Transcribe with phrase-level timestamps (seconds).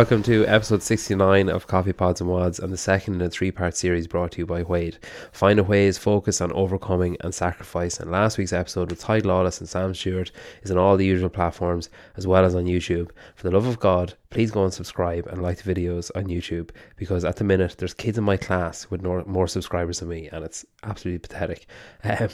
[0.00, 3.50] Welcome to episode 69 of Coffee Pods and WODs and the second in a three
[3.50, 4.98] part series brought to you by Wade.
[5.30, 8.00] Find a Way's focus on overcoming and sacrifice.
[8.00, 11.28] And last week's episode with Ty Lawless and Sam Stewart is on all the usual
[11.28, 13.10] platforms as well as on YouTube.
[13.36, 16.70] For the love of God, please go and subscribe and like the videos on YouTube
[16.96, 20.42] because at the minute there's kids in my class with more subscribers than me and
[20.46, 21.66] it's absolutely pathetic.
[22.04, 22.30] Um,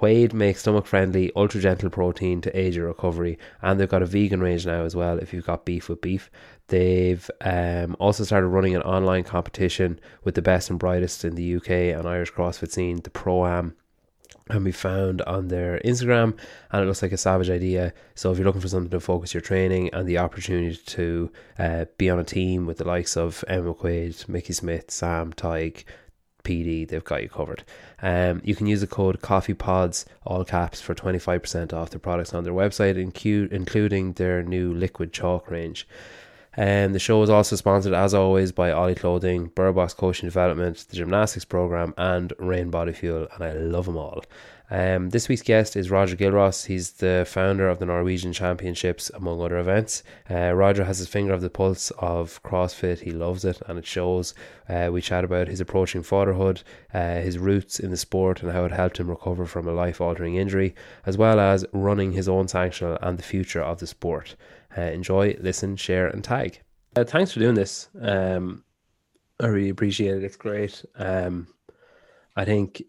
[0.00, 4.06] Wade makes stomach friendly, ultra gentle protein to aid your recovery, and they've got a
[4.06, 6.30] vegan range now as well if you've got beef with beef.
[6.70, 11.56] They've um, also started running an online competition with the best and brightest in the
[11.56, 13.74] UK and Irish CrossFit scene, the Pro Am.
[14.48, 16.36] And be found on their Instagram,
[16.72, 17.92] and it looks like a savage idea.
[18.16, 21.84] So, if you're looking for something to focus your training and the opportunity to uh,
[21.98, 25.84] be on a team with the likes of Emma McQuaid, Mickey Smith, Sam Tyke,
[26.42, 27.62] PD, they've got you covered.
[28.02, 32.42] Um, you can use the code CoffeePods, all caps, for 25% off the products on
[32.42, 32.96] their website,
[33.52, 35.86] including their new liquid chalk range.
[36.60, 40.76] And um, the show is also sponsored, as always, by Ollie Clothing, Burbox Coaching Development,
[40.90, 44.22] the Gymnastics Program, and Rain Body Fuel, and I love them all.
[44.70, 46.66] Um, this week's guest is Roger Gilross.
[46.66, 50.02] He's the founder of the Norwegian Championships, among other events.
[50.30, 53.00] Uh, Roger has his finger of the pulse of CrossFit.
[53.00, 54.34] He loves it, and it shows.
[54.68, 58.66] Uh, we chat about his approaching fatherhood, uh, his roots in the sport, and how
[58.66, 60.74] it helped him recover from a life-altering injury,
[61.06, 64.36] as well as running his own sanctional and the future of the sport.
[64.76, 66.60] Uh, enjoy, listen, share, and tag.
[66.96, 67.88] Uh, thanks for doing this.
[68.00, 68.64] Um,
[69.40, 70.24] I really appreciate it.
[70.24, 70.84] It's great.
[70.96, 71.48] Um,
[72.36, 72.82] I think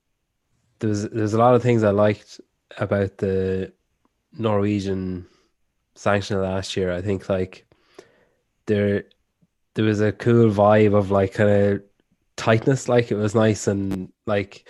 [0.80, 2.42] there's there's a lot of things I liked
[2.78, 3.74] about the
[4.38, 5.26] Norwegian
[5.96, 6.92] sanction last year.
[6.94, 7.66] I think like
[8.66, 9.04] there
[9.76, 11.84] there was a cool vibe of like kind of
[12.36, 12.90] tightness.
[12.90, 14.68] Like it was nice and like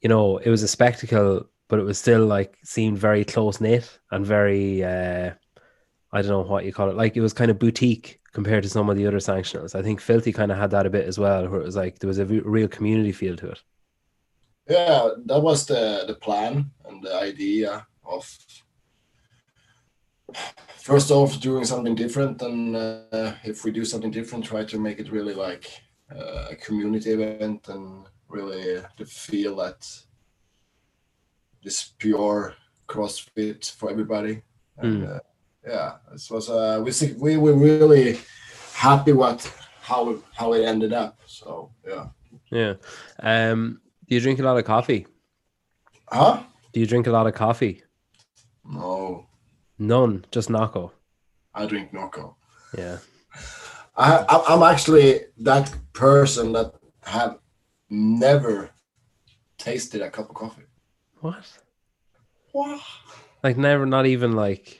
[0.00, 3.98] you know it was a spectacle, but it was still like seemed very close knit
[4.10, 4.82] and very.
[4.84, 5.32] uh
[6.12, 6.96] I don't know what you call it.
[6.96, 9.74] Like it was kind of boutique compared to some of the other sanctionals.
[9.74, 11.98] I think Filthy kind of had that a bit as well, where it was like
[11.98, 13.62] there was a real community feel to it.
[14.68, 18.24] Yeah, that was the the plan and the idea of
[20.76, 24.98] first off doing something different, and uh, if we do something different, try to make
[24.98, 25.66] it really like
[26.14, 29.86] uh, a community event and really to feel that
[31.62, 32.54] this pure
[32.88, 34.42] CrossFit for everybody.
[34.78, 35.16] And, mm.
[35.16, 35.20] uh,
[35.66, 38.18] yeah, this was uh, we we were really
[38.74, 41.18] happy what how how it ended up.
[41.26, 42.06] So yeah.
[42.50, 42.74] Yeah.
[43.22, 43.80] Um.
[44.08, 45.06] Do you drink a lot of coffee?
[46.08, 46.42] Huh?
[46.72, 47.82] Do you drink a lot of coffee?
[48.64, 49.26] No.
[49.78, 50.24] None.
[50.30, 50.92] Just Nocco.
[51.54, 52.36] I drink Nocco.
[52.76, 52.98] Yeah.
[53.96, 56.72] I I'm actually that person that
[57.02, 57.38] have
[57.88, 58.70] never
[59.58, 60.62] tasted a cup of coffee.
[61.20, 61.44] What?
[62.52, 62.80] What?
[63.42, 64.79] Like never, not even like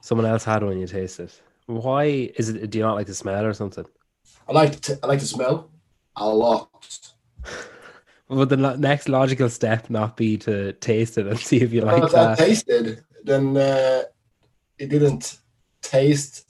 [0.00, 1.40] someone else had when you taste it.
[1.66, 2.70] Why is it?
[2.70, 3.86] Do you not like the smell or something?
[4.48, 5.70] I like to, I like the smell
[6.16, 6.68] a lot.
[8.28, 12.02] Would the next logical step not be to taste it and see if you like
[12.02, 12.40] well, that?
[12.40, 14.02] I tasted, then uh,
[14.78, 15.38] it didn't
[15.82, 16.46] taste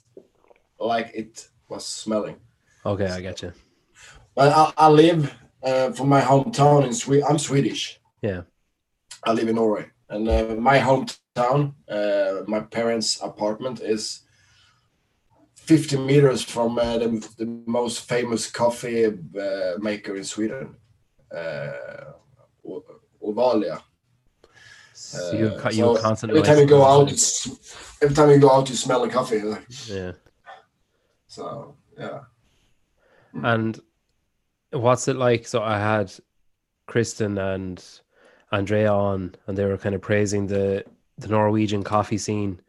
[0.79, 2.37] like it was smelling.
[2.85, 3.53] Okay, I get you.
[4.35, 5.33] But I, I live
[5.63, 7.25] uh, from my hometown in Sweden.
[7.29, 7.99] I'm Swedish.
[8.21, 8.41] Yeah.
[9.23, 11.73] I live in Norway, and uh, my hometown.
[11.89, 14.21] Uh, my parents' apartment is
[15.55, 20.75] 50 meters from uh, the, the, most famous coffee uh, maker in Sweden,
[21.35, 21.71] uh,
[23.23, 23.81] Gevalia.
[24.93, 27.11] So you, uh, you so constantly every time you go out,
[28.01, 29.41] every time you go out, you smell the coffee.
[29.87, 30.11] Yeah.
[31.27, 32.19] So yeah.
[33.33, 33.79] And
[34.71, 35.47] what's it like?
[35.47, 36.13] So I had
[36.87, 38.00] Kristen and
[38.51, 40.83] Andrea on, and they were kind of praising the
[41.17, 42.59] the Norwegian coffee scene.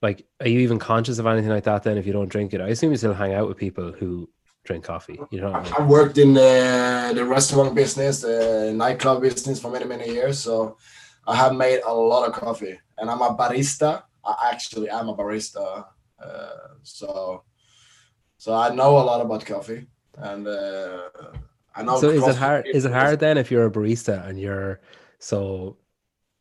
[0.00, 1.82] Like, are you even conscious of anything like that?
[1.82, 4.28] Then, if you don't drink it, I assume you still hang out with people who
[4.64, 5.18] drink coffee.
[5.30, 9.84] You know, I, I worked in uh, the restaurant business, the nightclub business for many
[9.84, 10.38] many years.
[10.38, 10.76] So
[11.26, 14.02] I have made a lot of coffee, and I'm a barista.
[14.24, 15.86] I actually am a barista.
[16.22, 16.50] Uh,
[16.82, 17.42] so
[18.38, 19.86] so I know a lot about coffee,
[20.16, 21.08] and uh,
[21.74, 22.00] I know.
[22.00, 22.66] So is it hard?
[22.66, 24.80] Is it hard then if you're a barista and you're
[25.22, 25.76] so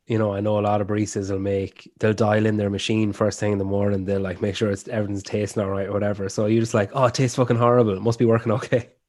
[0.08, 3.14] you know, I know a lot of baristas will make they'll dial in their machine
[3.14, 4.04] first thing in the morning.
[4.04, 6.28] They'll like make sure it's everything's tasting all right or whatever.
[6.28, 7.96] So you're just like, oh, it tastes fucking horrible.
[7.96, 8.90] It must be working okay.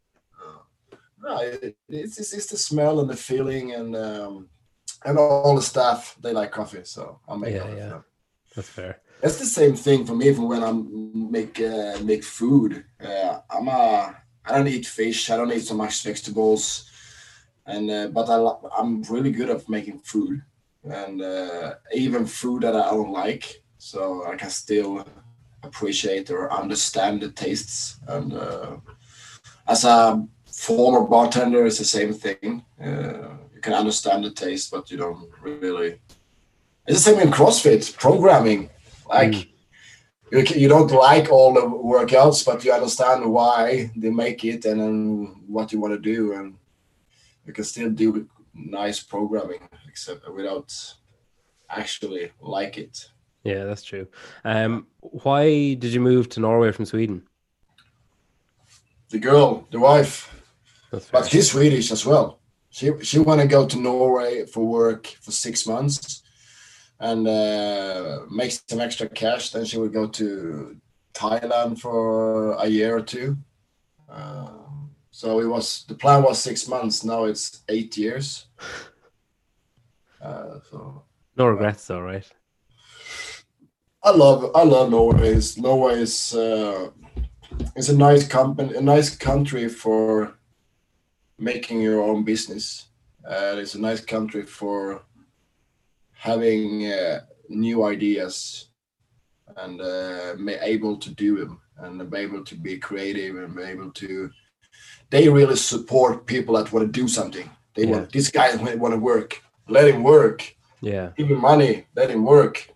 [1.24, 4.48] No, it's, it's, it's the smell and the feeling and um,
[5.04, 8.00] and all the staff they like coffee, so I'll make yeah, yeah.
[8.56, 9.00] That's fair.
[9.22, 10.28] It's the same thing for me.
[10.28, 15.30] Even when I make uh, make food, uh, I'm a I don't eat fish.
[15.30, 16.90] I don't eat so much vegetables,
[17.66, 18.36] and uh, but I
[18.78, 20.42] I'm really good at making food
[20.84, 23.62] and uh, even food that I don't like.
[23.78, 25.04] So I can still
[25.62, 27.98] appreciate or understand the tastes.
[28.06, 28.76] And uh,
[29.66, 32.64] as a former bartender, it's the same thing.
[32.80, 36.00] Uh, you can understand the taste, but you don't really.
[36.86, 38.70] It's the same in CrossFit programming.
[39.08, 39.48] Like mm.
[40.32, 44.80] you, you don't like all the workouts, but you understand why they make it and
[44.80, 46.54] then what you want to do, and
[47.46, 50.72] you can still do nice programming, except without
[51.68, 53.10] actually like it.
[53.44, 54.06] Yeah, that's true.
[54.44, 57.22] Um, why did you move to Norway from Sweden?
[59.10, 60.32] The girl, the wife,
[61.10, 62.40] but she's Swedish as well.
[62.70, 66.22] She she want to go to Norway for work for six months,
[67.00, 69.50] and uh, make some extra cash.
[69.50, 70.76] Then she would go to
[71.12, 73.36] Thailand for a year or two.
[74.08, 74.61] Uh,
[75.22, 77.04] so it was the plan was six months.
[77.04, 78.46] Now it's eight years.
[80.20, 81.04] Uh, so
[81.36, 82.28] no regrets, though, right?
[84.02, 85.40] I love I love Norway.
[85.58, 86.90] Norway is uh,
[87.76, 90.34] it's a nice company, a nice country for
[91.38, 92.88] making your own business.
[93.24, 95.04] Uh, it's a nice country for
[96.14, 98.70] having uh, new ideas
[99.56, 103.62] and uh, be able to do them and be able to be creative and be
[103.62, 104.28] able to.
[105.12, 107.48] They really support people that want to do something.
[107.74, 107.92] They yeah.
[107.92, 109.40] want this guy want to work.
[109.68, 110.38] Let him work.
[110.80, 111.10] Yeah.
[111.16, 111.86] Give him money.
[111.94, 112.72] Let him work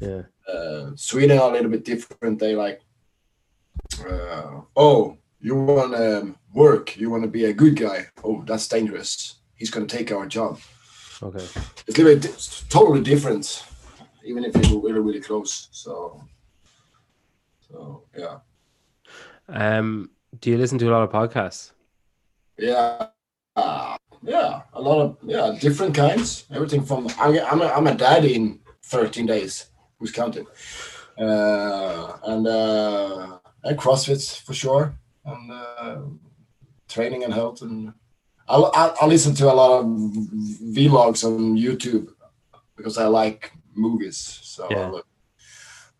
[0.00, 0.22] yeah.
[0.46, 2.38] Uh, Sweden are a little bit different.
[2.38, 2.80] They like,
[4.08, 8.06] uh, oh, you want to work, you want to be a good guy.
[8.22, 9.36] Oh, that's dangerous.
[9.54, 10.60] He's going to take our job.
[11.22, 11.44] Okay.
[11.86, 13.64] It's a little bit totally different,
[14.24, 15.68] even if you're really, really close.
[15.70, 16.22] So,
[17.68, 18.38] so yeah.
[19.48, 20.10] Um,
[20.40, 21.72] do you listen to a lot of podcasts?
[22.58, 23.08] Yeah.
[23.56, 26.46] Uh, yeah, a lot of yeah, different kinds.
[26.50, 29.66] Everything from I'm I'm a, I'm a daddy in 13 days
[29.98, 30.46] who's counting?
[31.18, 34.94] Uh, and uh, and CrossFit for sure,
[35.24, 36.00] and uh,
[36.88, 37.92] training and health, and
[38.48, 42.08] I'll, I'll, I'll listen to a lot of vlogs on YouTube
[42.76, 44.16] because I like movies.
[44.42, 44.88] So yeah.
[44.88, 45.06] look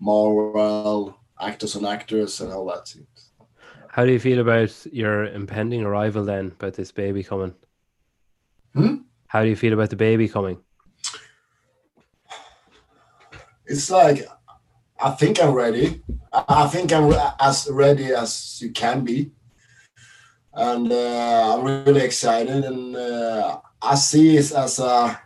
[0.00, 2.94] Marvel, actors and actors, and all that.
[3.94, 6.46] How do you feel about your impending arrival then?
[6.46, 7.54] About this baby coming?
[8.72, 8.96] Hmm?
[9.28, 10.58] How do you feel about the baby coming?
[13.66, 14.26] it's like
[15.00, 16.02] I think I'm ready.
[16.32, 19.30] I think I'm as ready as you can be,
[20.52, 22.64] and uh, I'm really excited.
[22.64, 25.20] And uh, I see it as a,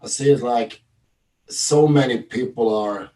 [0.00, 0.84] I see it like
[1.48, 3.10] so many people are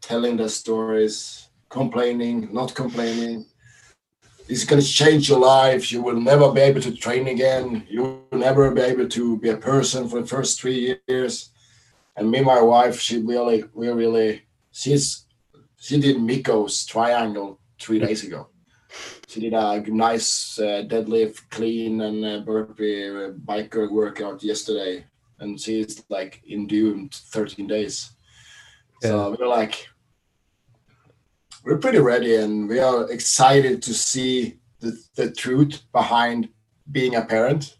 [0.00, 1.50] telling their stories,
[1.80, 3.46] complaining, not complaining.
[4.48, 5.92] It's going to change your life.
[5.92, 7.86] You will never be able to train again.
[7.94, 8.00] You
[8.30, 11.54] will never be able to be a person for the first three years
[12.16, 15.26] and me my wife she really we really she's
[15.76, 18.48] she did Miko's triangle three days ago
[19.28, 25.04] she did a nice uh, deadlift clean and uh, burpee uh, BikeErg workout yesterday
[25.40, 28.12] and she's like in doomed 13 days
[29.02, 29.08] yeah.
[29.08, 29.88] so we're like
[31.64, 36.48] we're pretty ready and we are excited to see the, the truth behind
[36.90, 37.76] being a parent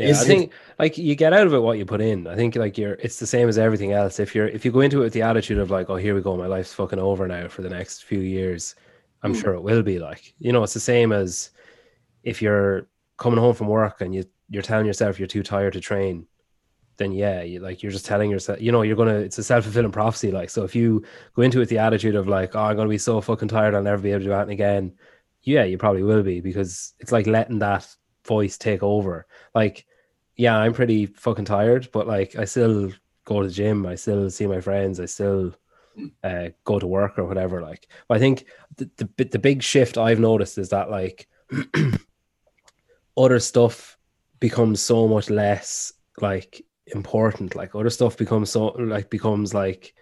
[0.00, 2.26] yeah, Is I think like you get out of it what you put in.
[2.26, 4.18] I think like you're it's the same as everything else.
[4.18, 6.22] If you're if you go into it with the attitude of like, oh here we
[6.22, 8.74] go, my life's fucking over now for the next few years,
[9.22, 9.40] I'm mm.
[9.40, 10.32] sure it will be like.
[10.38, 11.50] You know, it's the same as
[12.22, 12.88] if you're
[13.18, 16.26] coming home from work and you you're telling yourself you're too tired to train,
[17.00, 19.64] then yeah, you like you're just telling yourself, you know, you're gonna it's a self
[19.64, 20.30] fulfilling prophecy.
[20.30, 21.02] Like so if you
[21.34, 23.74] go into it with the attitude of like, oh I'm gonna be so fucking tired
[23.74, 24.92] I'll never be able to do that again,
[25.42, 27.88] yeah, you probably will be because it's like letting that
[28.26, 29.26] voice take over.
[29.54, 29.86] Like
[30.36, 32.92] yeah, I'm pretty fucking tired, but like I still
[33.24, 35.54] go to the gym, I still see my friends, I still
[36.22, 37.62] uh, go to work or whatever.
[37.62, 38.44] Like, but I think
[38.76, 41.28] the, the the big shift I've noticed is that like
[43.16, 43.96] other stuff
[44.38, 46.62] becomes so much less like
[46.94, 47.54] important.
[47.54, 49.94] Like other stuff becomes so like becomes like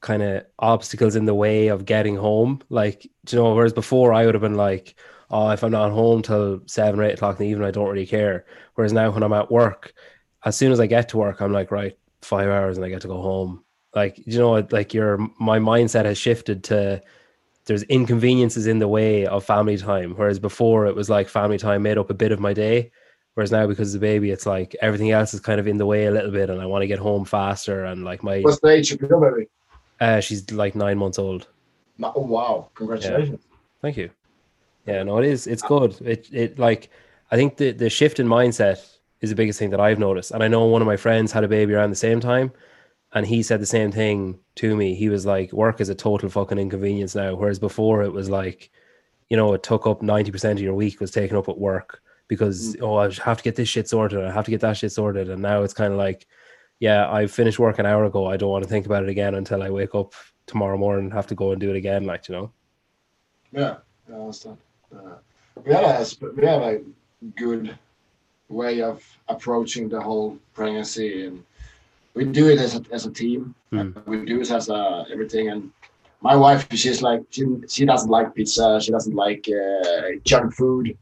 [0.00, 2.60] kind of obstacles in the way of getting home.
[2.68, 4.96] Like, you know, whereas before I would have been like,
[5.30, 7.88] oh, if I'm not home till seven or eight o'clock in the evening, I don't
[7.88, 8.44] really care.
[8.74, 9.94] Whereas now when I'm at work,
[10.44, 13.02] as soon as I get to work, I'm like, right, five hours and I get
[13.02, 13.64] to go home.
[13.94, 17.00] Like, you know, like your my mindset has shifted to
[17.66, 20.14] there's inconveniences in the way of family time.
[20.16, 22.90] Whereas before it was like family time made up a bit of my day.
[23.34, 25.86] Whereas now because of the baby, it's like everything else is kind of in the
[25.86, 28.60] way a little bit and I want to get home faster and like my What's
[28.60, 29.48] the age of your baby?
[30.00, 31.48] Uh she's like nine months old.
[32.02, 32.70] Oh wow.
[32.74, 33.40] Congratulations.
[33.42, 33.56] Yeah.
[33.80, 34.10] Thank you.
[34.86, 35.46] Yeah, no, it is.
[35.46, 35.96] It's good.
[36.04, 36.90] It it like
[37.30, 40.32] I think the the shift in mindset is the biggest thing that I've noticed.
[40.32, 42.52] And I know one of my friends had a baby around the same time,
[43.12, 44.94] and he said the same thing to me.
[44.94, 48.70] He was like, "Work is a total fucking inconvenience now." Whereas before, it was like,
[49.30, 52.01] you know, it took up ninety percent of your week was taken up at work
[52.28, 52.82] because mm.
[52.82, 54.24] oh, I have to get this shit sorted.
[54.24, 56.26] I have to get that shit sorted, and now it's kind of like,
[56.80, 58.26] yeah, I finished work an hour ago.
[58.26, 60.14] I don't want to think about it again until I wake up
[60.46, 62.04] tomorrow morning and have to go and do it again.
[62.04, 62.52] Like you know.
[63.52, 63.76] Yeah,
[64.10, 64.58] I understand.
[64.94, 65.16] Uh,
[65.64, 66.80] we have a we have a
[67.36, 67.78] good
[68.48, 71.42] way of approaching the whole pregnancy and
[72.14, 73.54] we do it as a, as a team.
[73.72, 74.06] Mm.
[74.06, 75.48] We do it as a, everything.
[75.48, 75.70] And
[76.20, 78.80] my wife, she's like, she, she doesn't like pizza.
[78.80, 80.96] She doesn't like uh, junk food.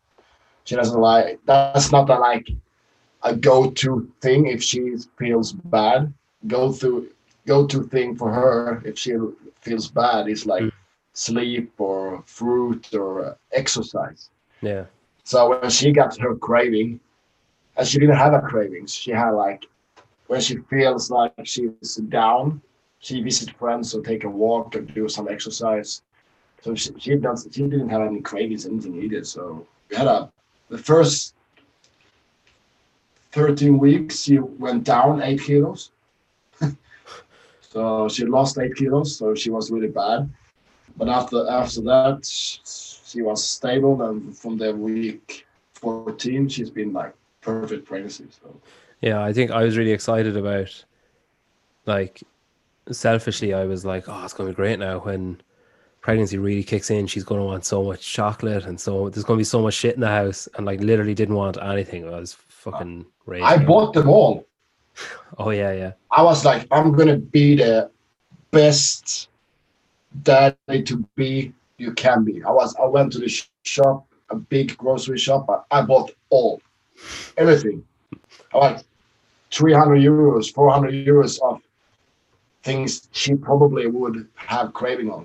[0.64, 2.48] She doesn't like, that's not a, like
[3.22, 6.12] a go-to thing if she feels bad.
[6.46, 7.10] Go through,
[7.46, 9.16] go-to thing for her if she
[9.60, 10.72] feels bad is like mm.
[11.12, 14.30] sleep or fruit or exercise.
[14.62, 14.84] Yeah.
[15.24, 17.00] So when she got her craving,
[17.76, 19.66] and she didn't have a cravings, she had like
[20.26, 22.60] when she feels like she's down,
[22.98, 26.02] she visits friends or take a walk or do some exercise.
[26.62, 29.24] So she, she does she didn't have any cravings, anything either.
[29.24, 30.30] So we had a
[30.70, 31.34] the first
[33.32, 35.90] 13 weeks she went down eight kilos.
[37.60, 40.30] so she lost eight kilos, so she was really bad.
[40.96, 47.14] But after after that she was stable and from the week 14 she's been like
[47.40, 48.26] perfect pregnancy.
[48.30, 48.54] So
[49.00, 50.84] yeah, I think I was really excited about
[51.86, 52.22] like
[52.90, 55.40] selfishly I was like, oh, it's going to be great now when
[56.00, 57.06] pregnancy really kicks in.
[57.06, 59.74] She's going to want so much chocolate and so there's going to be so much
[59.74, 62.06] shit in the house and like literally didn't want anything.
[62.06, 63.46] I was fucking raging.
[63.46, 64.46] I bought them all.
[65.38, 65.92] oh yeah, yeah.
[66.10, 67.90] I was like, I'm going to be the
[68.50, 69.28] best
[70.22, 72.42] daddy to be you can be.
[72.42, 75.48] I was I went to the shop, a big grocery shop.
[75.48, 76.60] I, I bought all,
[77.36, 77.84] everything.
[78.52, 78.84] I like
[79.50, 81.62] 300 euros, 400 euros of
[82.62, 85.24] things she probably would have craving on.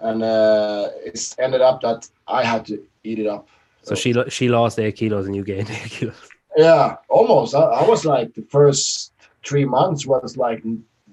[0.00, 3.48] And uh, it's ended up that I had to eat it up.
[3.82, 6.28] So, so she she lost eight kilos and you gained eight kilos.
[6.56, 7.54] Yeah, almost.
[7.54, 9.12] I, I, was like the first
[9.44, 10.62] three months was like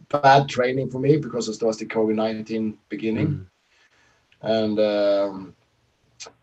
[0.10, 3.46] bad training for me because it was the COVID nineteen beginning, mm.
[4.42, 5.56] and um,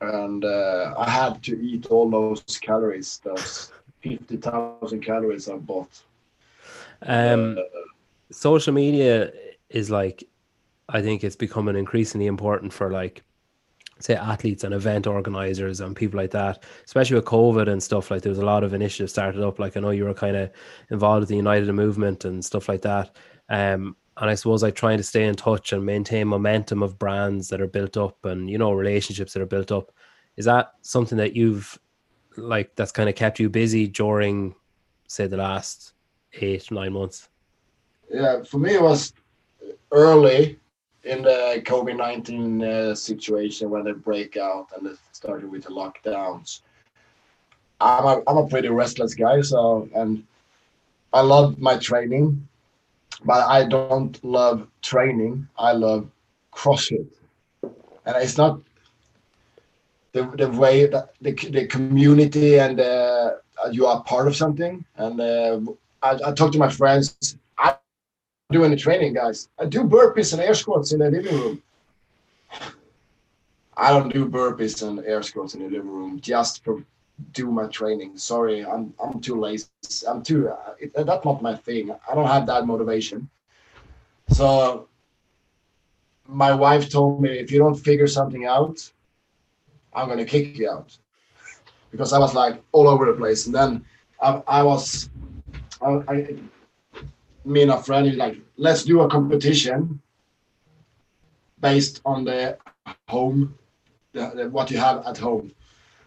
[0.01, 3.21] and uh, I had to eat all those calories.
[3.25, 6.03] Those fifty thousand calories I bought.
[7.05, 7.63] Um, uh,
[8.31, 9.33] social media
[9.69, 10.25] is like,
[10.93, 13.25] I think it's becoming increasingly important for like,
[13.99, 18.11] say athletes and event organizers and people like that, especially with COVID and stuff.
[18.11, 18.29] Like, that.
[18.29, 19.59] there's a lot of initiatives started up.
[19.59, 20.51] Like, I know you were kind of
[20.91, 23.17] involved with the United movement and stuff like that.
[23.49, 27.49] Um, and I suppose like trying to stay in touch and maintain momentum of brands
[27.49, 29.93] that are built up and you know relationships that are built up.
[30.37, 31.79] Is that something that you've
[32.37, 34.55] like that's kind of kept you busy during,
[35.07, 35.95] say, the last
[36.35, 37.29] eight nine months?
[38.13, 39.15] Yeah, for me it was
[39.91, 40.59] early
[41.05, 45.71] in the COVID nineteen uh, situation when they break out and it started with the
[45.71, 46.61] lockdowns.
[47.81, 50.25] I'm a I'm a pretty restless guy, so and
[51.13, 52.47] I love my training,
[53.25, 55.49] but I don't love training.
[55.59, 56.09] I love
[56.55, 57.09] CrossFit,
[57.63, 58.61] and it's not
[60.13, 63.33] the, the way that the, the community and uh,
[63.71, 64.85] you are part of something.
[64.97, 65.61] And uh,
[66.03, 67.37] I, I talk to my friends.
[68.53, 69.49] Doing the training, guys.
[69.59, 71.63] I do burpees and air squats in the living room.
[73.77, 76.85] I don't do burpees and air squats in the living room just for
[77.33, 78.19] do my training.
[78.19, 79.69] Sorry, I'm I'm too lazy.
[80.07, 80.51] I'm too.
[80.51, 81.91] Uh, it, that's not my thing.
[82.09, 83.29] I don't have that motivation.
[84.29, 84.89] So
[86.27, 88.91] my wife told me if you don't figure something out,
[89.95, 90.97] I'm gonna kick you out
[91.91, 93.47] because I was like all over the place.
[93.47, 93.85] And then
[94.21, 95.11] I, I was,
[95.81, 96.37] I, I,
[97.45, 100.01] me and a friend is like, let's do a competition
[101.61, 102.59] based on the
[103.09, 103.57] home,
[104.13, 105.53] the, the, what you have at home.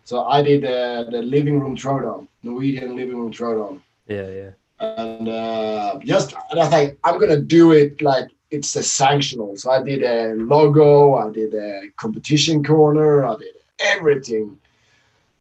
[0.04, 3.82] So I did uh, the living room throwdown, Norwegian living room throwdown.
[4.08, 4.52] Yeah, yeah.
[4.80, 9.58] And uh, just, and I think I'm gonna do it like it's a sanctional.
[9.58, 14.60] So I did a logo, I did a competition corner, I did everything.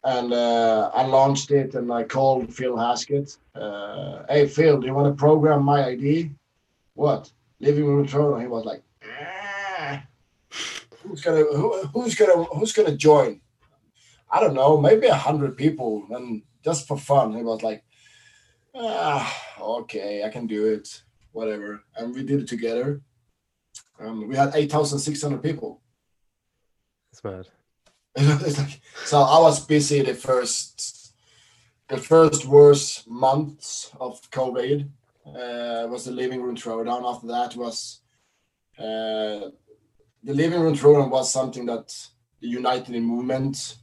[0.05, 3.39] And uh, I launched it and I called Phil Hesketh.
[3.55, 6.31] Uh, hey, Phil, do you want to program my ID?
[6.93, 7.33] What?
[7.59, 8.41] Living room throne.
[8.43, 10.03] He was like, ah,
[11.03, 13.41] who's gonna who, who's gonna who's gonna join?
[14.31, 17.35] I don't know, maybe a hundred people, and just for fun.
[17.35, 17.83] He was like,
[18.75, 21.83] ah, okay, I can do it, whatever.
[21.97, 23.01] And we did it together.
[23.99, 25.81] Um, we had eight thousand six hundred people.
[27.11, 27.49] That's mad.
[29.05, 31.13] so I was busy the first
[31.89, 34.89] the first worst months of COVID.
[35.27, 37.03] uh, was the living room throwdown.
[37.11, 38.01] After that was
[38.79, 39.51] uh,
[40.23, 41.89] the living room throwdown was something that
[42.41, 43.77] the United movement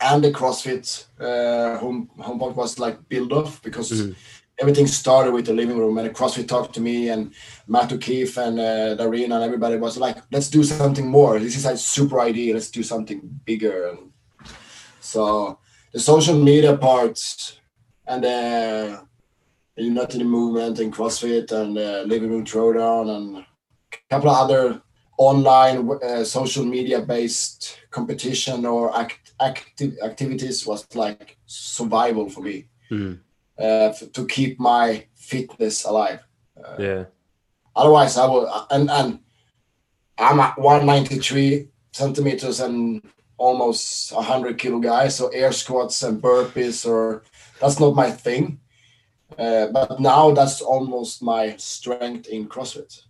[0.00, 4.14] and the CrossFit uh, home home was like build off because Mhm.
[4.60, 7.32] Everything started with the living room and CrossFit talked to me and
[7.66, 11.38] Matt O'Keefe and uh, Darina and everybody was like, let's do something more.
[11.38, 12.54] This is a super idea.
[12.54, 13.88] Let's do something bigger.
[13.88, 14.12] And
[15.00, 15.58] so
[15.92, 17.58] the social media parts
[18.06, 23.46] and the uh, United Movement and CrossFit and uh, Living Room Throwdown and a
[24.10, 24.82] couple of other
[25.18, 32.66] online uh, social media based competition or act, active activities was like survival for me
[32.90, 33.20] Mhm.
[33.58, 36.20] Uh, to keep my fitness alive.
[36.78, 37.04] Yeah.
[37.74, 38.66] Otherwise, I will.
[38.70, 39.18] And and
[40.18, 43.02] I'm at 193 centimeters and
[43.36, 45.08] almost 100 kilo guy.
[45.08, 47.24] So air squats and burpees, or
[47.60, 48.60] that's not my thing.
[49.38, 53.02] Uh, but now that's almost my strength in CrossFit.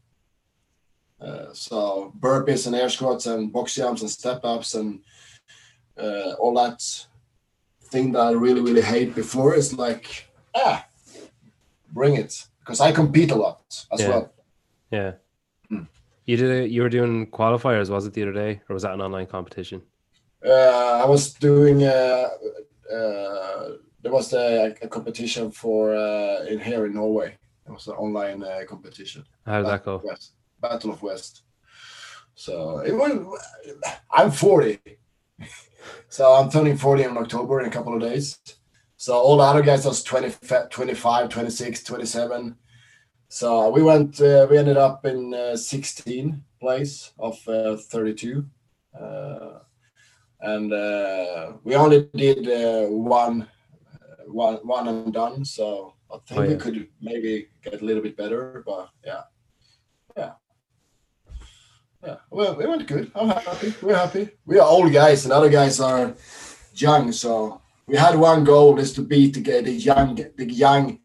[1.21, 5.01] Uh, so burpees and air squats and box jumps and step ups and
[5.97, 6.83] uh, all that
[7.85, 10.87] thing that I really really hate before is like ah
[11.93, 14.09] bring it because I compete a lot as Yeah.
[14.09, 14.33] well.
[14.91, 15.13] Yeah.
[15.69, 15.85] Hmm.
[16.27, 18.95] You did a, you were doing qualifiers, was it the other day, or was that
[18.95, 19.83] an online competition?
[20.45, 21.83] Uh, I was doing.
[21.85, 22.29] Uh,
[22.93, 23.69] uh,
[24.03, 27.37] there was a, a competition for uh, in here in Norway.
[27.67, 29.25] It was an online uh, competition.
[29.47, 30.01] How did that go?
[30.05, 31.43] West, Battle of West.
[32.35, 33.13] So it was.
[34.11, 34.79] I'm 40,
[36.09, 38.39] so I'm turning 40 in October in a couple of days.
[39.03, 40.31] So all the other guys was 20,
[40.71, 42.57] 25, 26, 27.
[43.29, 44.21] So we went.
[44.21, 48.47] Uh, we ended up in uh, 16 place of uh, 32.
[48.97, 49.59] Uh,
[50.43, 53.49] and uh, we only did uh, one,
[54.29, 55.45] one, one and done.
[55.45, 59.23] So I think Oh, we could maybe get a little bit better, but yeah,
[60.17, 60.33] yeah,
[62.05, 62.17] yeah.
[62.31, 63.11] Well, it went good.
[63.17, 63.75] I'm happy.
[63.83, 64.29] We're happy.
[64.47, 66.15] We are old guys, and other guys are
[66.77, 67.11] young.
[67.11, 67.62] So
[67.93, 70.99] we had one goal is to beat the, the young, the young,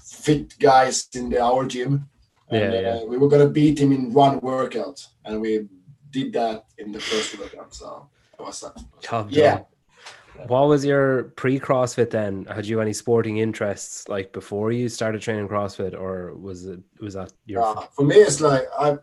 [0.00, 2.08] fit guys in the our gym.
[2.48, 2.88] And, Yeah, yeah.
[2.94, 5.68] Uh, we were gonna beat him in one workout, and we
[6.10, 7.74] did that in the first workout.
[7.74, 8.82] So that was that.
[9.02, 9.56] Job Yeah.
[9.56, 10.48] done.
[10.48, 12.46] What was your pre CrossFit then?
[12.46, 17.12] Had you any sporting interests like before you started training CrossFit, or was it was
[17.12, 18.98] that your Uh, for me, it's like I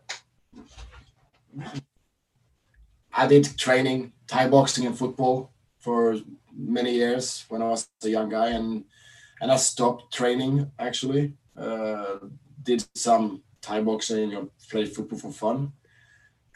[3.22, 5.53] I did training, Thai boxing and football
[5.84, 6.17] for
[6.56, 8.86] many years when I was a young guy, and
[9.41, 11.34] and I stopped training actually.
[11.56, 12.15] Uh,
[12.63, 15.74] did some Thai boxing and played football for fun.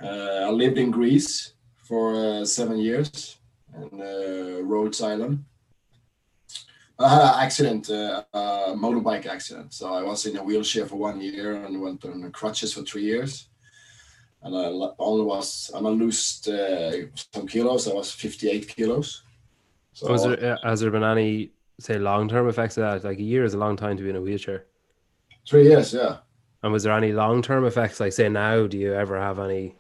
[0.02, 1.54] Uh, I lived in Greece
[1.88, 3.38] for uh, seven years
[3.76, 5.44] in uh, Rhodes Island.
[7.00, 9.74] I had an accident, uh, a motorbike accident.
[9.74, 13.04] So I was in a wheelchair for one year and went on crutches for three
[13.04, 13.50] years.
[14.44, 14.66] And I
[15.00, 16.92] only was, and I lost uh,
[17.34, 17.88] some kilos.
[17.88, 19.24] I was 58 kilos.
[19.94, 23.08] So was there uh, has there been any say long term effects of that?
[23.08, 24.66] Like a year is a long time to be in a wheelchair.
[25.48, 26.18] three years, yeah.
[26.64, 28.00] And was there any long term effects?
[28.00, 29.76] Like say now, do you ever have any?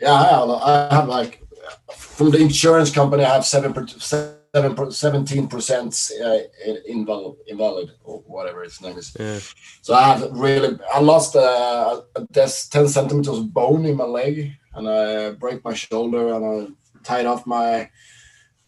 [0.00, 1.42] Yeah, I have, I have like,
[1.94, 6.38] from the insurance company, I have seven, per- seven, per- 17% uh,
[6.86, 9.16] invalid, invalid or whatever its name is.
[9.18, 9.38] Yeah.
[9.80, 14.04] So I have really, I lost uh, a, there's 10 centimeters of bone in my
[14.04, 16.68] leg and I break my shoulder and I
[17.02, 17.90] tied off my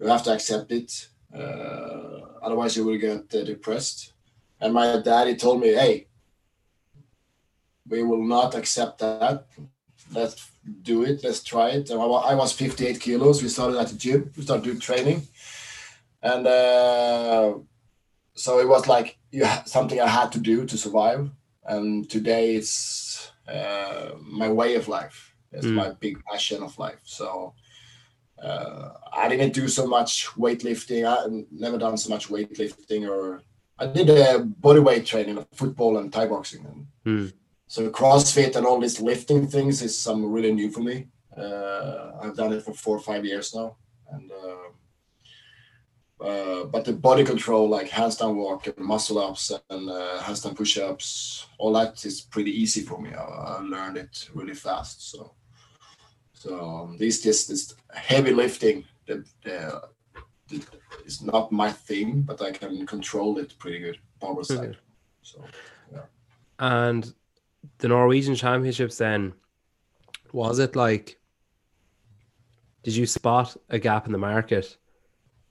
[0.00, 1.08] You have to accept it.
[1.34, 4.12] Uh, otherwise, you will get uh, depressed.
[4.60, 6.06] And my daddy told me, hey,
[7.88, 9.46] we will not accept that.
[10.12, 10.50] Let's
[10.82, 11.22] do it.
[11.24, 11.90] Let's try it.
[11.90, 13.42] And I I was 58 kilos.
[13.42, 14.30] We started at the gym.
[14.36, 15.22] We started doing training.
[16.22, 17.54] And uh,
[18.34, 21.30] so it was like you ha- something I had to do to survive.
[21.64, 25.34] And today it's uh, my way of life.
[25.52, 25.74] It's Mm.
[25.74, 27.00] my big passion of life.
[27.04, 27.54] So
[28.42, 31.04] uh, I didn't do so much weightlifting.
[31.06, 33.42] I never done so much weightlifting or
[33.78, 36.66] I did uh, body weight training, football and Thai boxing.
[36.66, 37.26] And Hmm.
[37.66, 41.08] so CrossFit and all these lifting things is some really new for me.
[41.36, 43.76] Uh, I've done it for four or five years now,
[44.12, 44.66] and uh,
[46.24, 50.76] uh, but the body control, like handstand walk and muscle ups and uh, handstand push
[50.76, 53.10] ups, all that is pretty easy for me.
[53.14, 55.10] I, I learned it really fast.
[55.10, 55.32] So,
[56.40, 60.56] so um, this just this heavy lifting that uh,
[61.04, 63.98] is not my thing, but I can control it pretty good.
[64.22, 64.78] power side.
[65.20, 65.44] So
[66.58, 67.12] And
[67.76, 69.34] the Norwegian Championships then
[70.32, 71.20] was it like
[72.84, 74.78] did you spot a gap in the market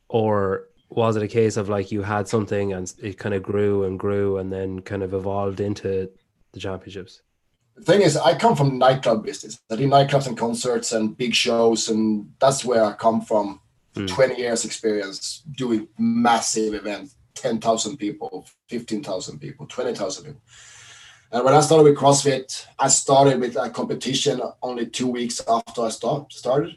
[0.07, 3.83] or was it a case of like you had something and it kind of grew
[3.83, 6.09] and grew and then kind of evolved into
[6.53, 7.21] the championships?
[7.79, 9.59] The thing is, I come from nightclub business.
[9.71, 13.61] I did nightclubs and concerts and big shows, and that's where I come from.
[13.95, 14.07] Mm.
[14.07, 20.41] 20 years experience doing massive events, 10,000 people, 15,000 people, 20,000 people.
[21.31, 25.83] And when I started with CrossFit, I started with a competition only two weeks after
[25.83, 26.75] I start, started.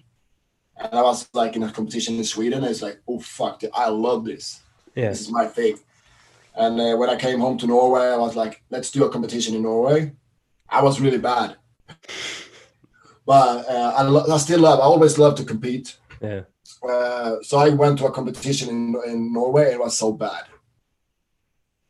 [0.76, 2.64] And I was like in a competition in Sweden.
[2.64, 4.60] It's like, oh, fuck, dude, I love this.
[4.94, 5.08] Yeah.
[5.08, 5.78] This is my thing.
[6.54, 9.54] And uh, when I came home to Norway, I was like, let's do a competition
[9.54, 10.12] in Norway.
[10.72, 11.56] I was really bad.
[13.26, 15.96] But uh, I, lo- I still love, I always love to compete.
[16.20, 16.42] Yeah.
[16.82, 19.72] Uh, so I went to a competition in, in Norway.
[19.72, 20.44] It was so bad.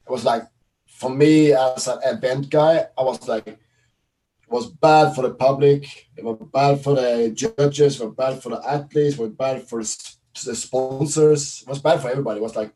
[0.07, 0.43] It was like,
[0.87, 3.59] for me as an event guy, I was like, it
[4.49, 6.09] was bad for the public.
[6.17, 8.01] It was bad for the judges.
[8.01, 9.15] It was bad for the athletes.
[9.15, 10.15] It was bad for the,
[10.45, 11.63] the sponsors.
[11.63, 12.41] It was bad for everybody.
[12.41, 12.75] It was like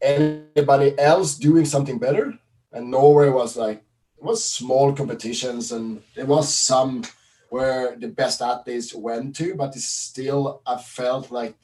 [0.00, 2.36] anybody else doing something better.
[2.72, 3.84] And Norway was like,
[4.22, 7.02] it was small competitions and there was some
[7.48, 11.56] where the best athletes went to, but it's still I felt like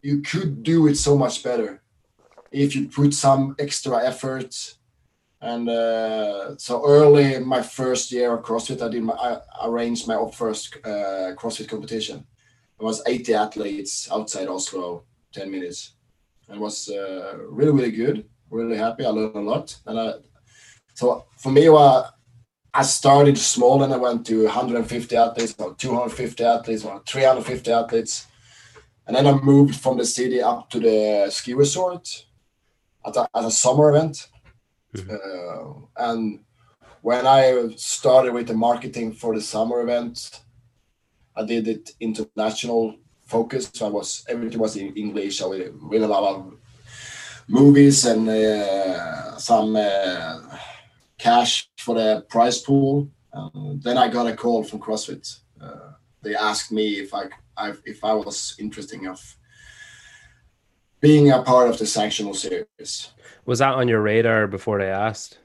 [0.00, 1.82] you could do it so much better
[2.52, 4.54] if you put some extra effort.
[5.40, 10.06] And uh, so early in my first year of CrossFit, I did my I arranged
[10.06, 12.24] my first uh, CrossFit competition.
[12.78, 15.94] It was 80 athletes outside Oslo, 10 minutes.
[16.48, 18.24] It was uh, really really good.
[18.50, 19.04] Really happy.
[19.04, 19.76] I learned a lot.
[19.86, 20.12] And I,
[20.94, 22.04] so for me, uh,
[22.72, 28.26] I started small and I went to 150 athletes, or 250 athletes, or 350 athletes.
[29.06, 32.24] And then I moved from the city up to the ski resort
[33.06, 34.28] at a, at a summer event.
[34.96, 36.40] Uh, and
[37.02, 40.40] when I started with the marketing for the summer event,
[41.36, 43.70] I did it international focus.
[43.74, 45.42] So I was everything was in English.
[45.42, 46.54] I really love
[47.48, 50.53] movies and uh, some uh,
[51.28, 53.08] cash for the prize pool.
[53.32, 55.26] Um, then I got a call from CrossFit.
[55.60, 57.24] Uh, they asked me if I,
[57.56, 59.20] I if I was interested of
[61.00, 63.10] being a part of the sanctional series.
[63.46, 65.38] Was that on your radar before they asked?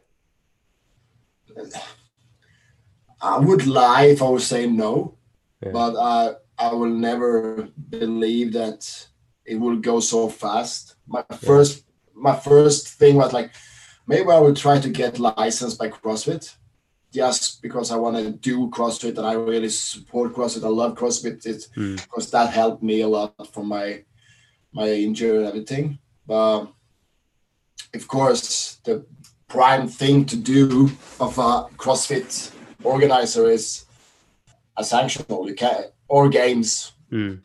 [3.22, 5.18] I would lie if I would say no,
[5.66, 5.72] Yeah.
[5.72, 6.20] but I
[6.58, 8.82] I will never believe that
[9.46, 10.96] it will go so fast.
[11.08, 13.52] My first my first thing was like
[14.10, 16.56] maybe I will try to get licensed by CrossFit
[17.14, 20.64] just because I want to do CrossFit and I really support CrossFit.
[20.64, 21.96] I love CrossFit it, Hmm.
[21.96, 24.04] because that helped me a lot for my
[24.80, 25.86] my injury and everything.
[26.28, 26.60] But
[27.98, 28.46] of course,
[28.84, 28.96] the
[29.48, 32.52] prime thing to do of a CrossFit
[32.84, 33.86] organizer is
[34.82, 36.94] a sanctional you can or games.
[37.12, 37.42] Mm.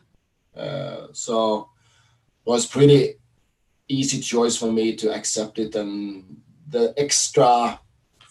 [0.55, 1.69] Uh, so
[2.45, 3.15] it was pretty
[3.87, 6.41] easy choice for me to accept it and
[6.75, 7.79] the extra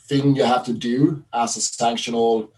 [0.09, 2.51] thing you have to do as a sanctional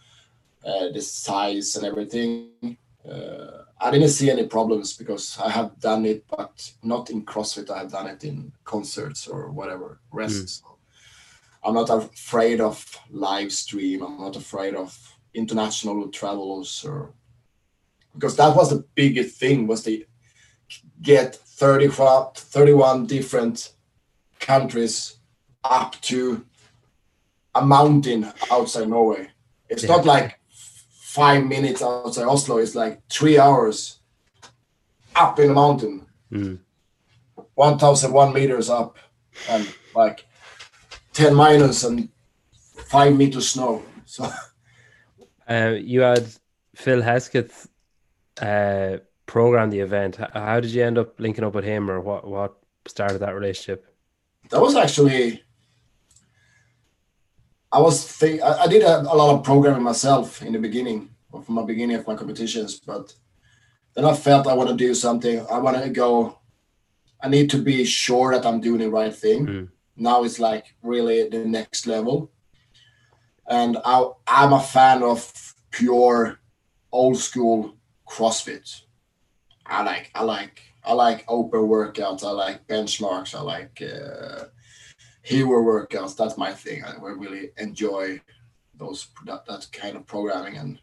[0.69, 2.77] uh, the size and everything
[3.09, 7.71] uh, i didn't see any problems because i have done it but not in crossfit.
[7.71, 10.49] I have done it in concerts or whatever rest Mm.
[10.59, 10.67] so
[11.65, 12.77] i'm not afraid of
[13.11, 13.99] live stream.
[14.07, 14.91] I'm not afraid of
[15.35, 16.99] international travels or
[18.15, 19.93] because that was the biggest thing was to
[21.03, 21.89] get 30
[22.35, 23.73] 31 different
[24.41, 25.16] countries
[25.71, 26.45] up to
[27.55, 29.29] a mountain outside Norway.
[29.69, 29.97] It's Yeah.
[29.97, 30.39] not like
[30.91, 32.59] five minutes outside Oslo.
[32.59, 33.99] It's like three hours
[35.15, 36.59] up in the mountain, Mm.
[37.55, 38.99] 1,001 meters up,
[39.49, 40.25] and like
[41.13, 42.09] 10 minus and
[42.89, 43.83] five meters snow.
[44.05, 44.29] So
[45.49, 46.27] Uh, you had
[46.75, 47.69] Phil Hesketh
[48.43, 50.17] uh, program the event.
[50.35, 52.27] How did you end up linking up with him, or what?
[52.27, 52.57] What
[52.89, 53.87] started that relationship?
[54.51, 55.43] that was actually
[57.77, 61.11] I was think I, I did a, a lot of programming myself in the beginning
[61.45, 63.15] from the beginning of my competitions, but
[63.95, 65.45] then I felt I want to do something.
[65.51, 66.39] I want to go.
[67.23, 69.47] I need to be sure that I'm doing the right thing.
[69.47, 69.69] Mm.
[69.95, 72.31] Now it's like really the next level,
[73.47, 75.21] and I, I'm a fan of
[75.71, 76.39] pure
[76.91, 77.77] old school
[78.09, 78.67] CrossFit.
[79.67, 82.25] I like I like I like open workouts.
[82.25, 83.35] I like benchmarks.
[83.35, 84.47] I like uh,
[85.27, 86.17] hero workouts.
[86.17, 86.85] That's my thing.
[86.85, 88.21] I really enjoy
[88.79, 90.57] those that, that kind of programming.
[90.57, 90.79] And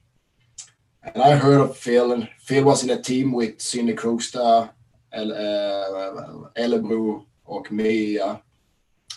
[1.03, 4.71] and I heard of Phil, and Phil was in a team with Synne Krogstad,
[5.11, 8.41] El, uh, Ellebro, och Mia.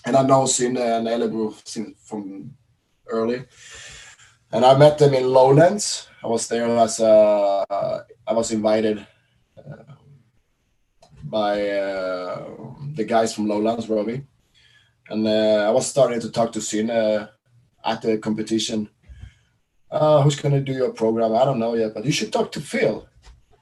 [0.05, 1.55] and I know Synne and Ellebro
[1.99, 2.55] from
[3.09, 3.45] early.
[4.53, 6.09] And I met them in Lowlands.
[6.23, 9.07] I was there as I was invited
[9.59, 9.95] uh,
[11.25, 12.47] by uh,
[12.95, 14.25] the guys from Lowlands, Robbie.
[15.09, 18.89] And uh, I was starting to talk to Synne at the competition.
[19.91, 21.35] Uh, who's going to do your program?
[21.35, 23.07] I don't know yet, but you should talk to Phil.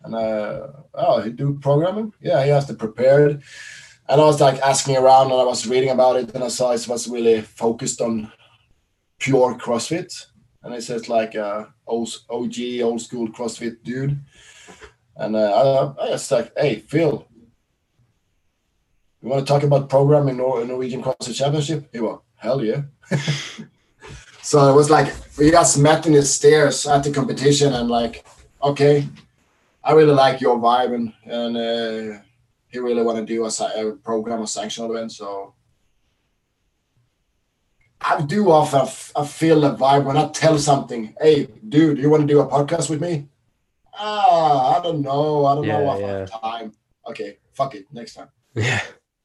[0.02, 2.12] And uh, oh, he do programming?
[2.20, 3.42] Yeah, he has to prepared.
[4.08, 6.72] And I was like asking around, and I was reading about it, and I saw
[6.72, 8.30] it was really focused on
[9.18, 10.26] pure CrossFit,
[10.62, 14.20] and it says like uh, OG, old school CrossFit dude.
[15.16, 17.26] And uh, I, I just like, hey, Phil,
[19.24, 21.88] you want to talk about programming Nor- Norwegian CrossFit Championship?
[21.92, 22.82] He went, hell yeah.
[24.42, 28.24] so it was like we just met in the stairs at the competition, and like,
[28.62, 29.08] okay,
[29.82, 32.18] I really like your vibe, and and uh,
[32.68, 35.54] he really want to do a, a program or sanctional event, so
[38.02, 38.82] I do often
[39.16, 41.14] I feel the vibe when I tell something.
[41.18, 43.28] Hey, dude, you want to do a podcast with me?
[43.94, 45.46] Ah, I don't know.
[45.46, 46.18] I don't yeah, know if yeah.
[46.18, 46.72] Have time.
[47.08, 47.86] Okay, fuck it.
[47.90, 48.28] Next time.
[48.54, 48.82] Yeah.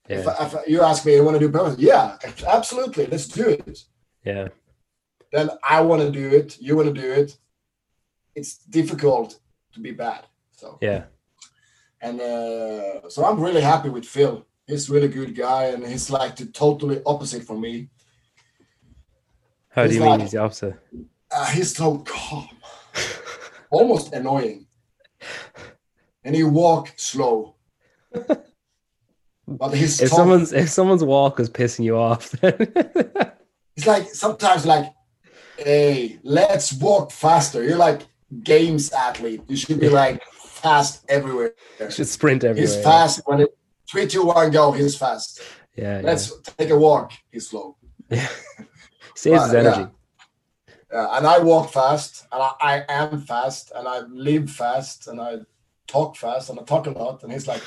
[0.10, 0.46] Yeah.
[0.46, 1.76] If, if, you ask me, you want to do podcast?
[1.78, 2.18] Yeah,
[2.48, 3.06] absolutely.
[3.08, 3.84] Let's do it.
[4.26, 4.48] Yeah.
[5.32, 6.60] Then I want to do it.
[6.60, 7.38] You want to do it.
[8.36, 9.40] It's difficult
[9.74, 10.26] to be bad.
[10.52, 11.04] So yeah.
[12.02, 14.46] And uh, so I'm really happy with Phil.
[14.68, 17.90] He's a really good guy, and he's like the totally opposite from me
[19.70, 20.76] how do you like, mean he's the opposite?
[21.32, 22.50] Uh, he's so calm,
[23.70, 24.66] almost annoying,
[26.24, 27.56] and he walk slow.
[29.58, 34.94] But he's if someone's if someone's walk is pissing you off, it's like sometimes like,
[35.58, 37.64] hey, let's walk faster.
[37.64, 38.02] You're like
[38.44, 39.42] games athlete.
[39.48, 41.54] You should be like fast everywhere.
[41.80, 42.74] You should sprint everywhere.
[42.74, 43.50] He's fast when it
[43.90, 44.72] three, two, one, go.
[44.72, 45.42] He's fast.
[45.76, 46.02] Yeah.
[46.04, 46.54] Let's yeah.
[46.58, 47.14] take a walk.
[47.32, 47.76] He's slow.
[48.12, 48.28] Yeah.
[49.16, 49.82] Saves his energy.
[49.82, 49.88] Yeah.
[50.94, 51.18] yeah.
[51.18, 55.40] and I walk fast, and I, I, am fast, and I live fast, and I
[55.88, 57.22] talk fast, and I talk a lot.
[57.22, 57.62] And he's like,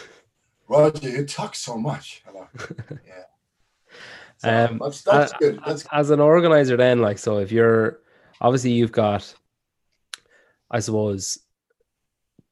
[0.72, 2.22] Roger, you talk so much.
[3.06, 3.24] Yeah.
[4.38, 5.60] So um, that's, that's good.
[5.64, 8.00] That's as an organizer, then, like, so if you're
[8.40, 9.32] obviously you've got,
[10.68, 11.38] I suppose,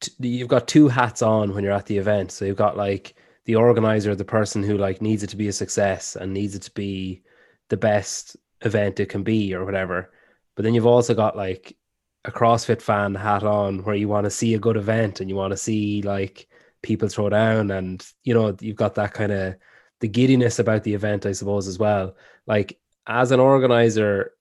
[0.00, 2.30] t- you've got two hats on when you're at the event.
[2.30, 5.52] So you've got like the organizer, the person who like needs it to be a
[5.52, 7.22] success and needs it to be
[7.70, 10.12] the best event it can be or whatever.
[10.54, 11.76] But then you've also got like
[12.24, 15.36] a CrossFit fan hat on where you want to see a good event and you
[15.36, 16.46] want to see like
[16.82, 19.54] people throw down and you know you've got that kind of
[20.00, 22.16] the giddiness about the event I suppose as well.
[22.46, 24.32] Like as an organizer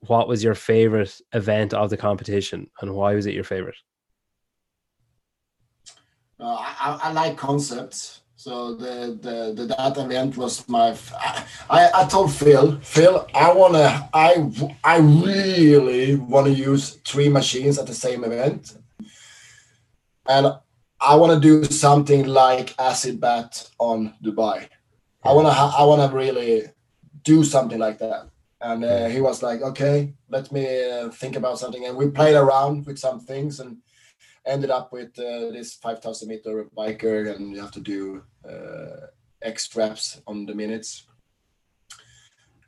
[0.00, 3.76] what was your favorite event of the competition and why was it your favorite?
[6.38, 10.96] Uh, I, I like concepts so the the the that event was my.
[11.68, 14.48] I I told Phil, Phil, I wanna, I
[14.84, 18.76] I really wanna use three machines at the same event,
[20.28, 20.54] and
[21.00, 24.68] I wanna do something like acid bat on Dubai.
[25.22, 26.64] I wanna I wanna really
[27.22, 28.28] do something like that.
[28.60, 31.84] And uh, he was like, okay, let me uh, think about something.
[31.84, 33.78] And we played around with some things and
[34.46, 39.08] ended up with uh, this 5000 meter BikeErg and you have to do uh,
[39.42, 41.06] X reps on the minutes.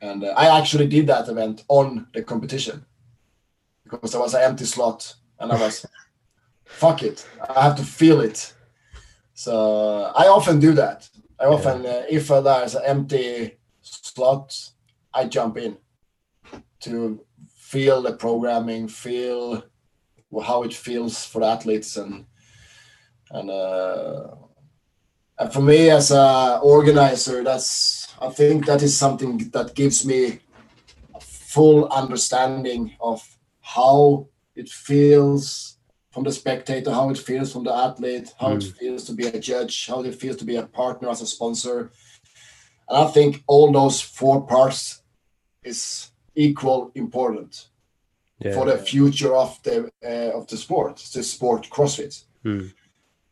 [0.01, 2.85] And uh, I actually did that event on the competition
[3.83, 5.85] because there was an empty slot and I was,
[6.69, 8.53] fuck it, I have to feel it.
[9.33, 11.09] So I often do that.
[11.39, 14.55] I often, uh, if there's an empty slot,
[15.13, 15.77] I jump in
[16.81, 19.63] to feel the programming, feel
[20.43, 22.25] how it feels for athletes and
[23.31, 24.27] and uh,
[25.39, 30.39] and for me as a organizer that's i think that is something that gives me
[31.15, 33.21] a full understanding of
[33.61, 35.78] how it feels
[36.11, 38.57] from the spectator how it feels from the athlete how mm.
[38.57, 41.27] it feels to be a judge how it feels to be a partner as a
[41.27, 41.91] sponsor
[42.87, 45.01] and i think all those four parts
[45.63, 47.69] is equal important
[48.39, 48.53] yeah.
[48.53, 52.23] for the future of the uh, of the sport, the sport CrossFit.
[52.43, 52.67] Hmm.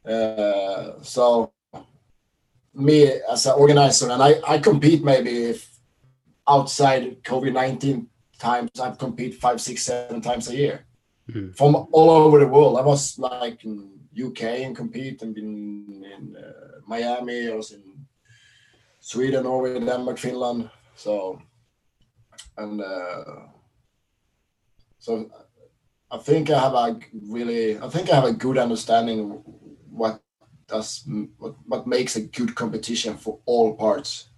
[0.05, 1.51] Uh, so
[2.73, 5.79] me as an organizer, and I I compete maybe if
[6.47, 8.79] outside COVID nineteen times.
[8.79, 10.85] I compete five, six, seven times a year
[11.31, 11.51] hmm.
[11.51, 12.77] from all over the world.
[12.77, 17.49] I was like in UK and compete, and been in uh, Miami.
[17.49, 17.83] I was in
[18.99, 20.69] Sweden, Norway, Denmark, Finland.
[20.95, 21.41] So
[22.57, 23.47] and uh,
[24.99, 25.29] so
[26.09, 29.41] I think I have a really, I think I have a good understanding of
[29.89, 30.21] what
[30.67, 31.03] does
[31.37, 34.29] what, what makes a good competition for all parts.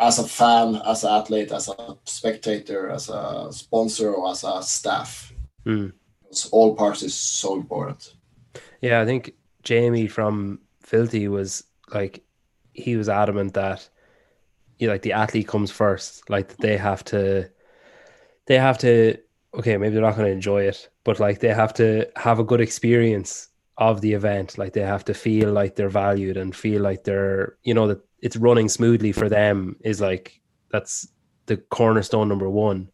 [0.00, 4.62] as a fan, as an athlete, as a spectator, as a sponsor, or as a
[4.62, 5.32] staff.
[5.66, 5.92] Mm.
[6.52, 8.14] All parts is so important.
[8.80, 12.22] Yeah, I think Jamie from Filthy was like
[12.72, 13.88] he was adamant that
[14.78, 16.28] you know, like the athlete comes first.
[16.30, 17.50] Like they have to
[18.46, 19.18] they have to
[19.54, 22.44] okay, maybe they're not going to enjoy it, but like they have to have a
[22.44, 24.58] good experience of the event.
[24.58, 28.00] Like they have to feel like they're valued and feel like they're, you know, that
[28.20, 31.08] it's running smoothly for them is like that's
[31.46, 32.90] the cornerstone number one.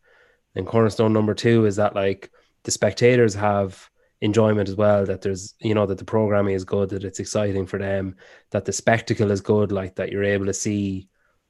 [0.55, 2.31] And cornerstone number two is that like
[2.67, 3.89] the spectators have
[4.21, 7.67] enjoyment as well that there's you know that the programming is good that it's exciting
[7.67, 8.17] for them
[8.51, 11.09] that the spectacle is good like that you're able to see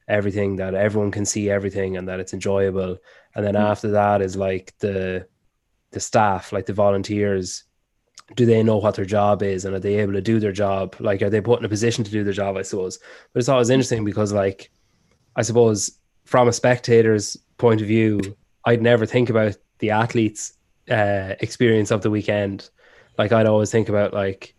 [0.08, 2.96] everything that everyone can see everything and that it's enjoyable.
[3.34, 3.60] And then mm.
[3.60, 5.26] after that is like the
[5.92, 7.64] the staff like the volunteers
[8.34, 10.96] do they know what their job is and are they able to do their job?
[10.98, 12.98] Like are they put in a position to do their job i suppose?
[13.32, 14.70] But it's always interesting because like
[15.36, 18.20] i suppose from a spectator's point of view
[18.64, 20.54] i'd never think about the athletes
[20.90, 22.70] uh, experience of the weekend.
[23.18, 24.54] Like I'd always think about like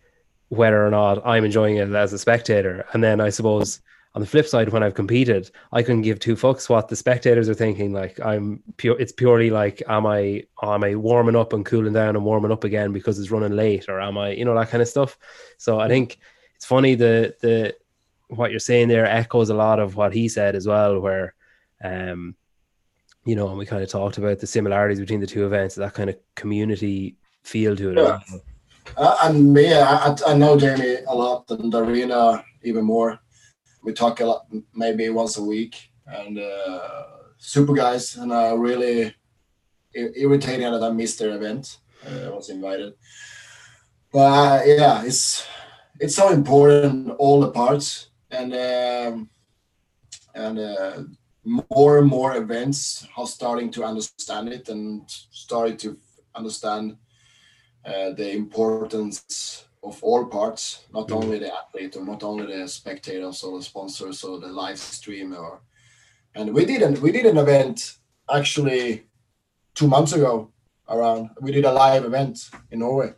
[0.49, 3.81] whether or not I'm enjoying it as a spectator, and then I suppose
[4.17, 7.47] on the flip side, when I've competed, I couldn't give two fucks what the spectators
[7.49, 7.93] are thinking.
[7.93, 12.15] Like I'm pure, it's purely like, am I am I warming up and cooling down
[12.15, 14.81] and warming up again because it's running late, or am I, you know, that kind
[14.81, 15.19] of stuff.
[15.59, 16.17] So I think
[16.55, 17.75] it's funny the the
[18.29, 21.35] what you're saying there echoes a lot of what he said as well, where
[21.83, 22.35] um
[23.27, 25.93] you know, and we kind of talked about the similarities between the two events, that
[25.93, 27.97] kind of community feel to it.
[27.97, 28.19] Yeah.
[28.95, 33.19] Uh, and me, I, I know Jamie a lot, and Darina even more.
[33.83, 37.03] We talk a lot, maybe once a week, and uh,
[37.37, 39.13] super guys, and I really
[39.93, 41.79] irritating that I missed their event.
[42.07, 42.93] Uh, I was invited,
[44.13, 45.45] but uh, yeah, it's
[45.99, 49.29] it's so important all the parts, and um,
[50.33, 51.03] and uh,
[51.47, 55.97] more and more events are starting to understand it and starting to
[56.35, 56.97] understand
[57.85, 61.23] uh, the importance of all parts, not mm-hmm.
[61.23, 65.33] only the athlete or not only the spectators or the sponsors or the live stream
[65.33, 65.61] or
[66.35, 67.97] and we did an we did an event
[68.29, 69.05] actually
[69.73, 70.51] two months ago
[70.89, 73.13] around we did a live event in Norway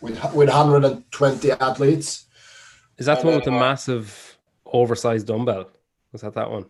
[0.00, 2.26] with with 120 athletes.
[2.98, 5.70] Is that the one with the massive oversized dumbbell?
[6.12, 6.66] Was that that one?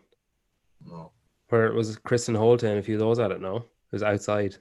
[0.87, 1.13] No.
[1.49, 3.57] Where it was Kristin Holte and a few of those at it, no?
[3.57, 4.57] It was outside.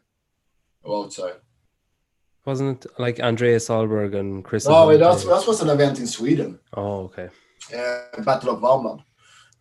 [0.84, 1.36] Oh, outside.
[2.46, 4.70] Wasn't it like Andreas Solberg and Kristin?
[4.70, 6.60] No, that was, that was an event in Sweden.
[6.74, 7.30] Oh, okay.
[7.76, 9.04] Uh, Battle of Värmland.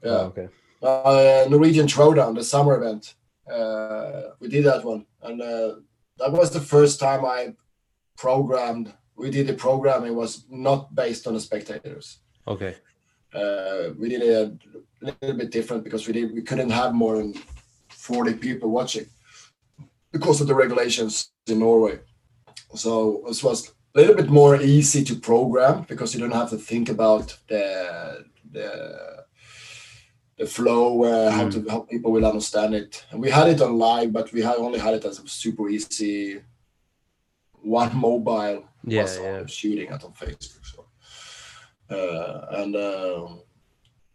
[0.02, 0.10] Yeah.
[0.10, 0.48] Oh, okay.
[0.82, 3.14] Uh, Norwegian Throwdown, the summer event.
[3.50, 5.74] Uh, we did that one, and uh,
[6.18, 7.54] that was the first time I
[8.16, 8.92] programmed.
[9.16, 12.18] We did the programming it was not based on the spectators.
[12.46, 12.76] Okay.
[13.34, 14.56] Uh, we did a
[15.00, 17.34] little bit different because we did we couldn't have more than
[17.88, 19.06] 40 people watching
[20.12, 21.98] because of the regulations in Norway.
[22.74, 26.58] So this was a little bit more easy to program because you don't have to
[26.58, 29.24] think about the the
[30.38, 31.32] the flow, uh, mm.
[31.32, 33.04] how to how people will understand it.
[33.10, 35.68] And we had it on live, but we had only had it as a super
[35.68, 36.40] easy
[37.62, 39.46] one mobile yeah, yeah.
[39.46, 40.57] shooting it on Facebook.
[41.90, 43.40] Uh, and um,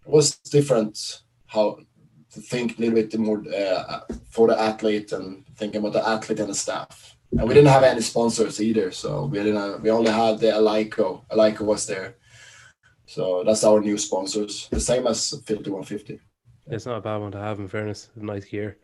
[0.05, 1.77] was different how
[2.31, 6.39] to think a little bit more uh, for the athlete and thinking about the athlete
[6.39, 7.15] and the staff.
[7.31, 9.81] And we didn't have any sponsors either, so we didn't.
[9.81, 11.25] we only had the Eleiko.
[11.31, 12.15] Eleiko was there,
[13.07, 14.67] so that's our new sponsors.
[14.69, 16.19] The same as 5150.
[16.67, 17.59] It's not a bad one to have.
[17.59, 18.77] In fairness, nice gear.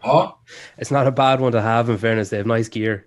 [0.00, 0.32] Huh?
[0.78, 1.88] It's not a bad one to have.
[1.88, 3.06] In fairness, they have nice gear.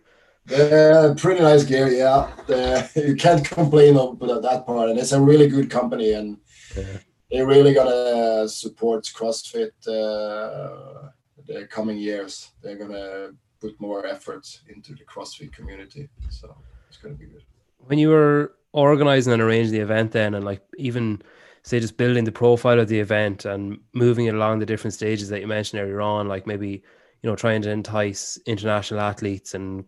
[0.50, 1.88] Yeah, pretty nice gear.
[1.88, 2.30] Yeah,
[2.96, 6.38] you can't complain about that part, and it's a really good company and.
[6.76, 7.00] Yeah
[7.32, 11.10] they're really gonna support CrossFit uh,
[11.46, 12.52] the coming years.
[12.62, 13.32] They're gonna
[13.62, 16.56] put more efforts into the CrossFit community, so
[16.88, 17.44] it's gonna be good.
[17.78, 21.22] When you were organizing and arranging the event, then, and like even
[21.64, 25.30] say just building the profile of the event and moving it along the different stages
[25.30, 26.84] that you mentioned earlier on, like maybe
[27.22, 29.86] you know trying to entice international athletes and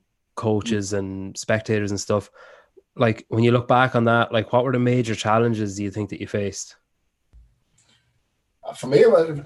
[0.48, 1.00] coaches mm-hmm.
[1.00, 2.30] and spectators and stuff.
[2.96, 5.92] Like when you look back on that, like what were the major challenges do you
[5.92, 6.76] think that you faced?
[8.76, 9.04] for me,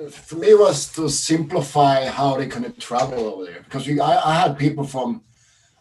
[0.10, 4.32] for me, it was to simplify how they can travel over there because we, I,
[4.32, 5.24] I had people from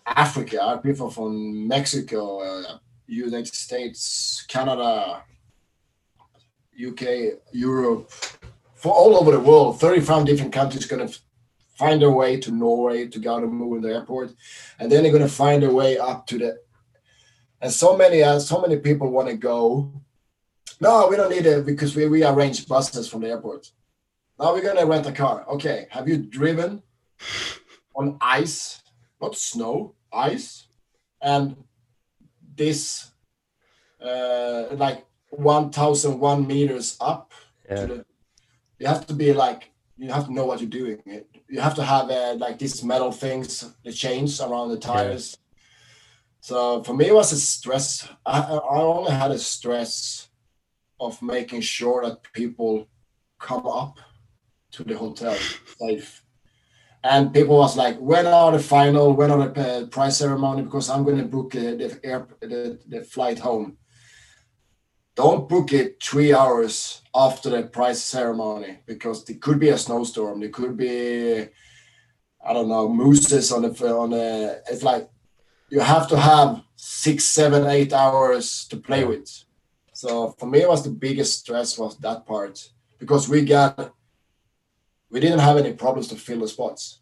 [0.06, 5.22] Africa, I had people from Mexico, uh, United States, Canada,
[6.88, 7.02] UK,
[7.52, 8.10] Europe,
[8.74, 9.80] for all over the world.
[9.80, 11.18] Thirty-five different countries going to
[11.76, 14.32] find their way to Norway to go to move the airport,
[14.78, 16.58] and then they're going to find their way up to the.
[17.60, 19.92] And so many, uh, so many people want to go
[20.80, 23.70] no, we don't need it because we, we arrange buses from the airport.
[24.38, 25.44] now we're gonna rent a car.
[25.48, 26.82] Okay, have you driven
[27.94, 28.82] on ice,
[29.20, 30.66] not snow, ice,
[31.22, 31.56] and
[32.54, 33.10] this
[34.00, 37.32] uh, like one thousand one meters up.
[37.68, 37.86] Yeah.
[37.86, 38.06] The,
[38.78, 40.98] you have to be like you have to know what you're doing.
[41.48, 45.36] You have to have uh, like these metal things, the chains around the tires.
[46.40, 48.08] So for me, it was a stress.
[48.26, 50.28] I, I only had a stress
[51.00, 52.88] of making sure that people
[53.38, 53.98] come up
[54.72, 55.36] to the hotel
[55.78, 56.22] safe.
[57.02, 60.62] And people was like, when are the final, when are the uh, prize ceremony?
[60.62, 63.76] Because I'm going to book uh, the, air, the, the flight home.
[65.16, 70.40] Don't book it three hours after the prize ceremony because there could be a snowstorm.
[70.40, 71.46] There could be,
[72.44, 74.62] I don't know, mooses on the on the.
[74.68, 75.08] It's like
[75.70, 79.30] you have to have six, seven, eight hours to play with.
[79.92, 83.94] So for me, it was the biggest stress was that part because we got
[85.10, 87.00] we didn't have any problems to fill the spots.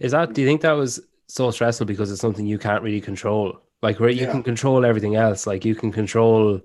[0.00, 0.32] Is that?
[0.32, 3.60] Do you think that was so stressful because it's something you can't really control?
[3.82, 4.30] Like where you Yeah.
[4.32, 5.46] can control everything else.
[5.46, 6.62] Like you can control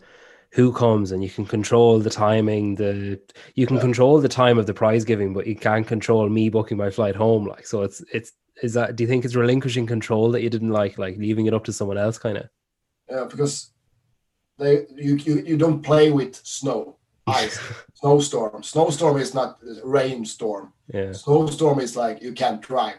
[0.52, 2.76] who comes and you can control the timing.
[2.76, 3.20] The
[3.56, 3.82] you can Yeah.
[3.84, 7.16] control the time of the prize giving, but you can't control me booking my flight
[7.16, 7.45] home.
[7.47, 8.32] Like so, it's it's.
[8.62, 8.95] Is that?
[8.97, 11.72] Do you think it's relinquishing control that you didn't like, like leaving it up to
[11.74, 12.50] someone else, kind of?
[13.10, 13.72] Yeah, because
[14.58, 16.97] they you, you you don't play with snow,
[17.28, 17.58] ice,
[17.93, 18.62] snowstorm.
[18.64, 20.74] Snowstorm is not rainstorm.
[20.93, 22.97] Yeah, Snowstorm is like you can't drive.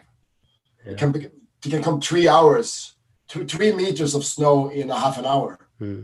[0.83, 0.93] Yeah.
[0.93, 2.95] It can be, it can come three hours,
[3.27, 5.59] two, three meters of snow in a half an hour.
[5.77, 6.03] Hmm.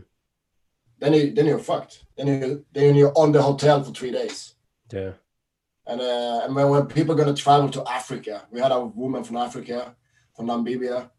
[1.00, 2.06] Then you then you're fucked.
[2.16, 4.56] Then you then you're on the hotel for three days.
[4.92, 5.14] yeah,
[5.86, 9.24] And uh, and when, when people are gonna travel to Africa, we had a woman
[9.24, 9.96] from Africa,
[10.36, 11.10] from Namibia,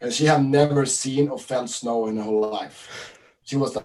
[0.00, 3.16] and she had never seen or felt snow in her whole life.
[3.42, 3.76] She was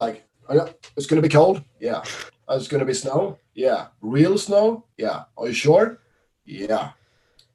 [0.00, 2.02] like, "Oh, it's gonna be cold, yeah.
[2.48, 3.88] "Oh, It's gonna be snow, yeah.
[4.00, 5.24] Real snow, yeah.
[5.36, 5.98] Are you sure?
[6.44, 6.92] Yeah.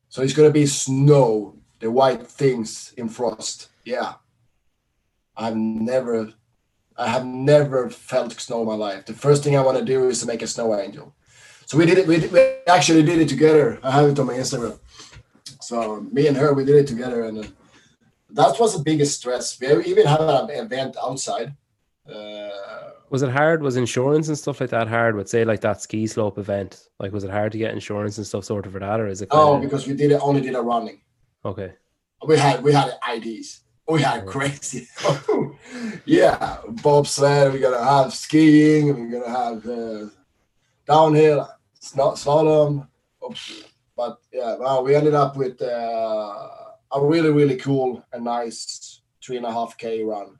[0.09, 4.13] So it's gonna be snow, the white things in frost, yeah.
[5.35, 6.33] I've never,
[7.01, 9.05] I have never felt snow in my life.
[9.05, 11.13] The first thing I want to do is to make a snow angel.
[11.65, 12.05] So we did it.
[12.07, 13.79] We, did- we actually did it together.
[13.81, 14.77] I have it on my Instagram.
[15.61, 15.77] So
[16.17, 17.43] me and her, we did it together, and uh,
[18.31, 19.59] that was the biggest stress.
[19.59, 21.55] We even had an event outside.
[22.07, 22.49] Uh,
[23.09, 23.61] Was it hard?
[23.63, 25.15] Was insurance and stuff like that hard?
[25.15, 26.71] Would say like that ski slope event.
[26.99, 29.29] Like, was it hard to get insurance and stuff sorted for that, or is it?
[29.31, 31.01] oh, kinda- because we did it only did a running.
[31.45, 31.73] okay.
[32.27, 33.61] We had we had IDs.
[33.91, 34.87] We had crazy.
[36.05, 37.51] yeah, bobsled.
[37.51, 38.87] We're gonna have skiing.
[38.87, 40.05] We're gonna have uh,
[40.87, 42.87] downhill, sno- slalom.
[43.25, 43.63] Oops.
[43.97, 46.47] But yeah, well, we ended up with uh,
[46.93, 50.37] a really really cool and nice three and a half k run.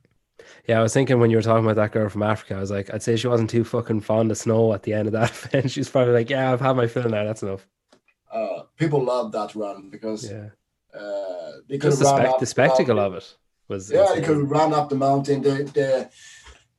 [0.66, 2.72] Yeah, I was thinking when you were talking about that girl from Africa, I was
[2.72, 5.32] like, I'd say she wasn't too fucking fond of snow at the end of that
[5.46, 5.72] event.
[5.72, 7.26] She's probably like, yeah, I've had my fill now.
[7.26, 7.68] That's enough.
[8.32, 10.50] Uh, people love that run because Yeah,
[10.98, 13.36] uh, they could the, up the spectacle of it
[13.72, 13.92] was.
[13.92, 14.24] Yeah, insane.
[14.24, 15.42] could run up the mountain.
[15.42, 16.10] The the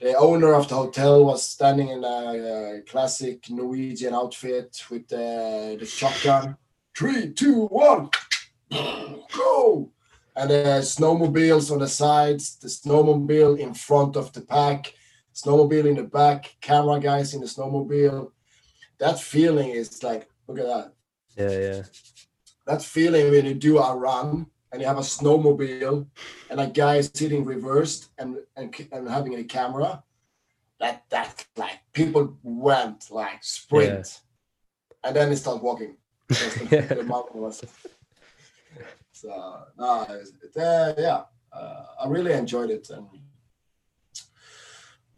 [0.01, 2.19] the owner of the hotel was standing in a,
[2.53, 6.57] uh classic Norwegian outfit with the the shotgun.
[6.97, 8.11] Three, two, one,
[8.71, 9.91] go!
[10.37, 14.93] And the snowmobiles on the sides, the snowmobile in front of the pack,
[15.35, 18.31] snowmobile in the back, camera guys in the snowmobile.
[18.99, 20.93] That feeling is like, look at that.
[21.37, 21.83] Yeah, yeah,
[22.67, 26.07] That feeling when you do a run and you have a snowmobile
[26.51, 30.03] and a guy is sitting reversed and, and and having a camera,
[30.81, 34.21] that that like people went like sprint,
[35.05, 35.97] and then they start walking.
[36.29, 36.95] the, Yeah.
[36.95, 37.63] the mountain was.
[39.13, 39.29] So
[39.79, 43.07] no, it, uh, yeah, uh, I really enjoyed it, and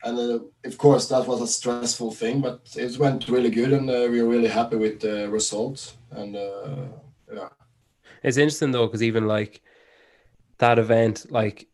[0.03, 3.89] and uh, of course that was a stressful thing, but it went really good, and
[3.89, 5.97] uh, we were really happy with the results.
[6.11, 6.41] And uh,
[6.77, 6.87] yeah,
[8.25, 9.63] It's interesting though, because even like
[10.59, 11.69] that event, like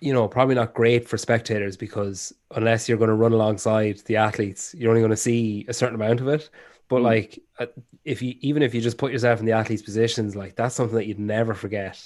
[0.00, 4.16] you know, probably not great for spectators because unless you're going to run alongside the
[4.16, 6.50] athletes, you're only going to see a certain amount of it.
[6.88, 7.04] But Mm.
[7.04, 7.66] like, uh,
[8.04, 10.96] if you even if you just put yourself in the athletes' positions, like that's something
[10.96, 12.02] that you'd never forget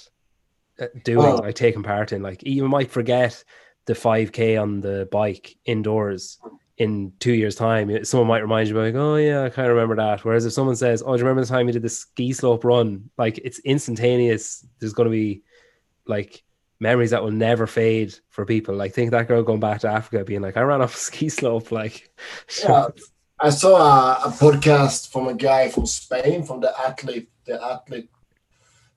[0.79, 1.37] uh, doing, Oh.
[1.37, 2.21] like taking part in.
[2.21, 3.43] Like you might forget
[3.85, 6.37] the 5k on the bike indoors
[6.77, 8.05] in two years' time.
[8.05, 10.23] Someone might remind you, like, oh yeah, I kind of remember that.
[10.23, 12.63] Whereas if someone says, oh, do you remember the time you did the ski slope
[12.63, 13.09] run?
[13.17, 14.65] Like it's instantaneous.
[14.79, 15.41] There's going to be
[16.05, 16.43] like
[16.79, 18.75] memories that will never fade for people.
[18.75, 21.29] Like think that girl going back to Africa, being like, I ran off a ski
[21.37, 21.71] slope.
[21.71, 22.09] Like,
[22.63, 22.87] yeah.
[23.39, 28.09] I saw a, a podcast from a guy from Spain, from the athlete, the athlete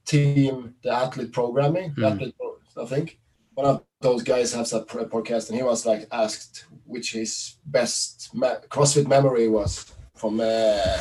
[0.06, 2.14] team, the athlete programming, the Hmm.
[2.14, 2.34] athlete,
[2.76, 3.18] I think.
[3.54, 8.30] One of those guys has a podcast, and he was like asked which his best
[8.68, 10.98] CrossFit memory was from uh,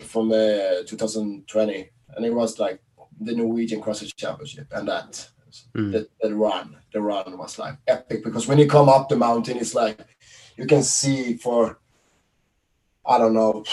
[0.00, 2.80] from uh, 2020, and it was like
[3.20, 5.28] the Norwegian CrossFit Championship, and that
[5.74, 5.92] Mm.
[5.92, 9.56] the, the run, the run was like epic because when you come up the mountain,
[9.56, 9.98] it's like
[10.56, 11.78] you can see for
[13.06, 13.64] I don't know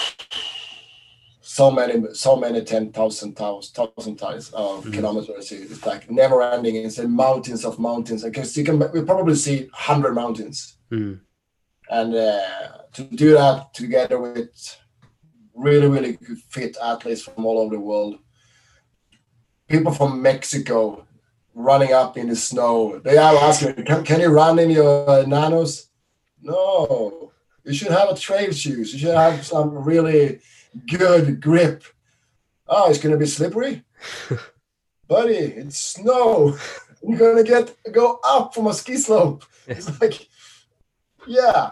[1.58, 1.96] so many
[2.26, 4.94] so many ten thousand thousand times uh, Mhm.
[4.96, 5.52] kilometers.
[5.52, 6.76] It's like never ending.
[6.78, 8.22] It's a mountains of mountains.
[8.24, 10.58] Because you can we probably see hundred mountains,
[10.92, 11.20] Mm.
[12.00, 14.52] and uh, to do that together with
[15.66, 18.16] really really good fit athletes from all over the world,
[19.68, 21.06] people from Mexico
[21.70, 23.00] running up in the snow.
[23.06, 25.72] They are asking, can, can you run in your uh, nanos?
[26.42, 27.32] No,
[27.64, 28.92] you should have a trail shoes.
[28.94, 30.40] You should have some really
[30.88, 31.84] good grip.
[32.68, 33.84] Oh, it's gonna be slippery,
[35.08, 35.36] buddy.
[35.36, 36.58] It's snow.
[37.02, 39.44] You're gonna get go up from a ski slope.
[39.68, 40.28] It's like,
[41.28, 41.72] yeah.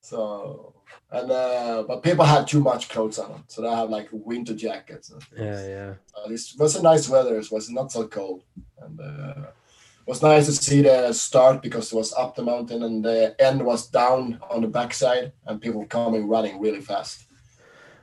[0.00, 0.74] So
[1.10, 5.10] and uh, but people had too much clothes on, so they have like winter jackets.
[5.10, 5.94] And Yeah, yeah.
[6.16, 7.36] uh, it was a nice weather.
[7.38, 8.44] It was not so cold,
[8.80, 12.82] and uh, it was nice to see the start because it was up the mountain
[12.82, 17.26] and the end was down on the backside, and people coming running really fast.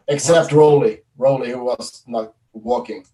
[0.10, 3.06] Except Rolly, Rolly who was not walking.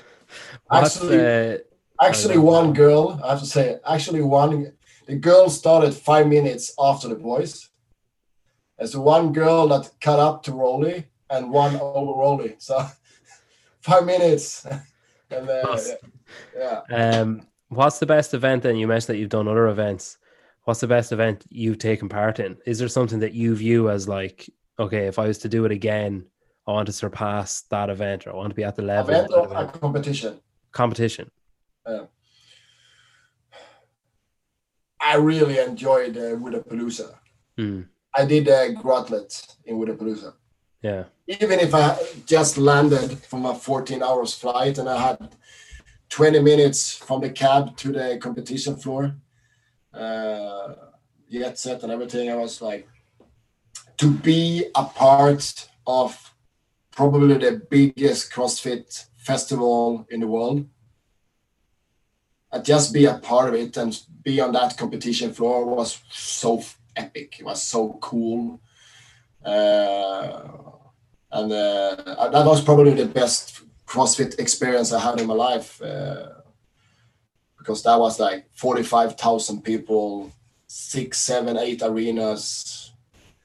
[0.70, 1.64] Actually- the
[2.02, 4.72] Actually, one girl, I have to say, actually one,
[5.06, 7.70] the girl started five minutes after the boys.
[8.76, 12.56] There's one girl that cut up to Rolly and one over Rolly.
[12.58, 12.86] So
[13.80, 14.66] five minutes.
[15.30, 15.92] and then, Nice.
[16.54, 16.80] yeah.
[16.90, 18.76] um what's the best event then?
[18.76, 20.18] You mentioned that you've done other events.
[20.64, 22.58] What's the best event you've taken part in?
[22.66, 25.72] Is there something that you view as like, okay, if I was to do it
[25.72, 26.26] again,
[26.66, 29.26] I want to surpass that event or I want to be at the level of
[29.26, 29.80] Event or a event?
[29.80, 30.40] competition.
[30.72, 31.30] competition.
[35.00, 37.14] I really enjoyed uh, Wodapalooza.
[37.56, 37.82] Hmm.
[38.16, 40.32] I did a Grotlet in Wodapalooza.
[40.82, 41.04] Yeah.
[41.26, 45.34] even if I just landed from a 14 hours flight and I had
[46.10, 49.16] 20 minutes from the cab to the competition floor,
[49.92, 50.74] uh,
[51.30, 52.86] jet set and everything, I was like,
[53.98, 56.34] to be a part of
[56.90, 60.66] probably the biggest CrossFit festival in the world,
[62.52, 66.62] and just be a part of it and be on that competition floor was so
[66.94, 67.36] epic.
[67.38, 68.60] It was so cool.
[69.44, 70.42] Uh,
[71.30, 76.28] and uh, that was probably the best CrossFit experience I had in my life uh,
[77.58, 80.32] because that was like 45,000 people,
[80.66, 82.92] six, seven, eight arenas,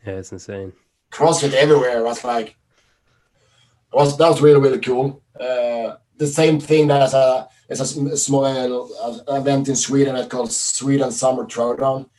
[0.06, 0.74] Yeah, it's insane.
[1.12, 2.00] CrossFit everywhere.
[2.00, 2.56] It was like,
[3.94, 5.22] was that was really really cool.
[5.40, 10.52] Uh, the same thing that a it's a small uh, event in Sweden that called
[10.52, 12.10] Sweden Summer Throwdown.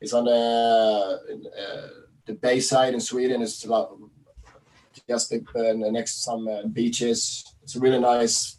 [0.00, 1.20] It's on the
[1.62, 1.88] uh,
[2.26, 3.42] the Bayside in Sweden.
[3.42, 3.98] It's about
[5.08, 5.38] just uh,
[5.90, 7.44] next to some uh, beaches.
[7.62, 8.58] It's a really nice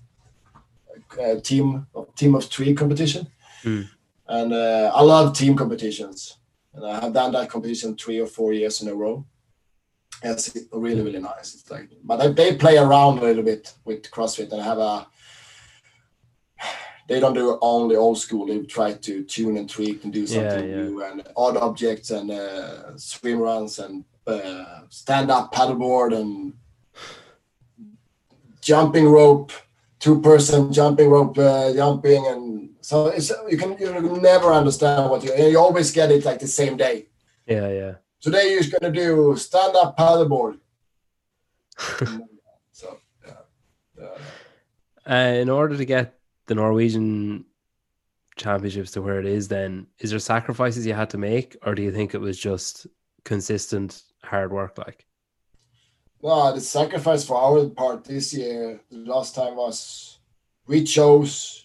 [1.21, 3.27] uh, team team of three competition,
[3.63, 3.89] Mm.
[4.27, 6.37] and uh, I love team competitions.
[6.75, 9.25] And I have done that competition three or four years in a row.
[10.23, 11.53] It's really really nice.
[11.55, 15.07] It's like, but they, they play around a little bit with CrossFit and have a.
[17.07, 18.47] They don't do only old school.
[18.47, 20.83] They try to tune and tweak and do something Yeah, yeah.
[20.83, 26.53] new and odd objects and uh, swim runs and uh, stand up paddleboard and
[28.61, 29.51] jumping rope,
[29.99, 32.44] two person jumping rope uh, jumping and
[32.85, 36.47] so it's you can you never understand what you you always get it like the
[36.47, 37.07] same day.
[37.47, 37.93] Yeah, yeah.
[38.21, 40.59] Today you're gonna do stand up paddleboard.
[42.71, 43.41] so yeah.
[43.99, 44.17] yeah.
[45.13, 47.45] Uh, in order to get the Norwegian
[48.35, 51.81] championships to where it is, then is there sacrifices you had to make, or do
[51.81, 52.85] you think it was just
[53.23, 54.77] consistent hard work?
[54.77, 55.07] Like,
[56.21, 60.19] No, the sacrifice for our part this year, the last time was
[60.67, 61.64] we chose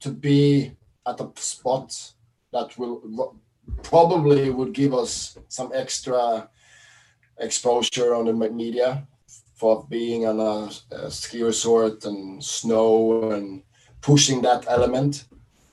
[0.00, 0.72] to be
[1.06, 2.12] at a spot
[2.52, 3.36] that will
[3.82, 6.48] probably would give us some extra
[7.38, 9.06] exposure on the media
[9.54, 13.62] for being on a, a ski resort and snow and
[14.00, 15.26] pushing that element.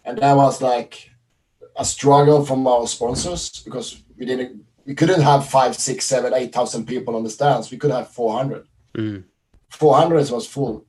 [0.05, 1.09] And that was like
[1.75, 6.53] a struggle from our sponsors because we didn't we couldn't have five, six, seven, eight
[6.53, 7.69] thousand people on the stands.
[7.71, 8.65] We could have four hundred.
[8.95, 9.23] mm,
[9.69, 10.85] Four hundred was full.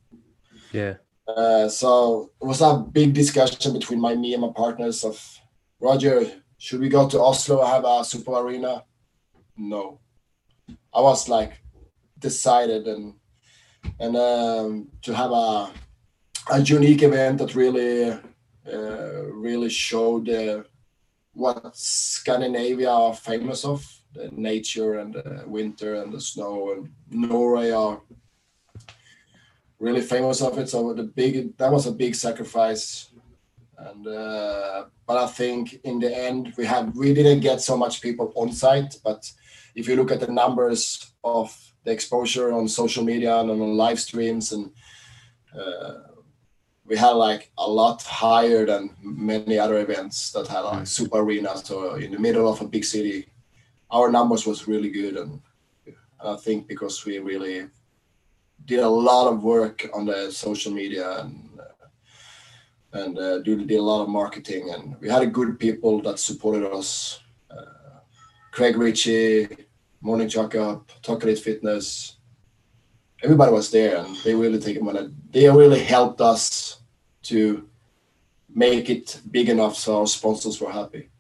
[0.72, 0.95] yeah,
[1.29, 5.22] Uh, so it was a big discussion between my me and my partners of
[5.79, 6.26] Roger,
[6.57, 8.85] should we go to Oslo have a super arena?
[9.57, 10.01] No.
[10.93, 11.53] I was like
[12.18, 13.14] decided and
[14.01, 15.70] and um, to have a
[16.51, 20.62] a unique event that really uh, really showed uh,
[21.33, 27.70] what Scandinavia are famous of the nature and the winter and the snow and Norway
[27.70, 28.01] are
[29.79, 30.68] really famous of it.
[30.68, 33.11] So the big that was a big sacrifice,
[33.76, 38.01] and uh, but I think in the end we have we didn't get so much
[38.01, 38.97] people on site.
[39.05, 39.31] But
[39.74, 44.01] if you look at the numbers of the exposure on social media and on live
[44.01, 44.70] streams and
[45.59, 45.95] uh,
[46.85, 50.89] we had like a lot higher than many other events that had like mm.
[50.89, 53.26] super arenas so in the middle of a big city
[53.91, 55.41] our numbers was really good and,
[55.87, 57.68] and i think because we really
[58.65, 61.87] did a lot of work on the social media and uh,
[62.93, 66.19] and uh, did, did a lot of marketing and we had a good people that
[66.19, 68.01] supported us uh,
[68.53, 69.49] craig ritchie
[70.01, 72.19] morning jacob Talkative fitness
[73.23, 75.11] everybody was there and they really take money.
[75.31, 76.81] They really helped us
[77.25, 77.69] to
[78.55, 81.11] make it big enough so our sponsors were happy.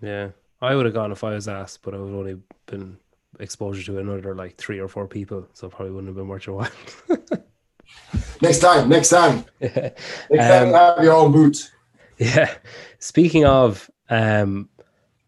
[0.00, 2.98] Yeah, I would have gone if I was asked, but I would only been
[3.40, 6.56] exposure to another like three or four people, so probably wouldn't have been worth your
[6.56, 6.70] while.
[8.40, 9.90] next time, next time, yeah.
[10.30, 11.70] next time, um, have your own boot.
[12.18, 12.52] Yeah.
[12.98, 14.68] Speaking of um,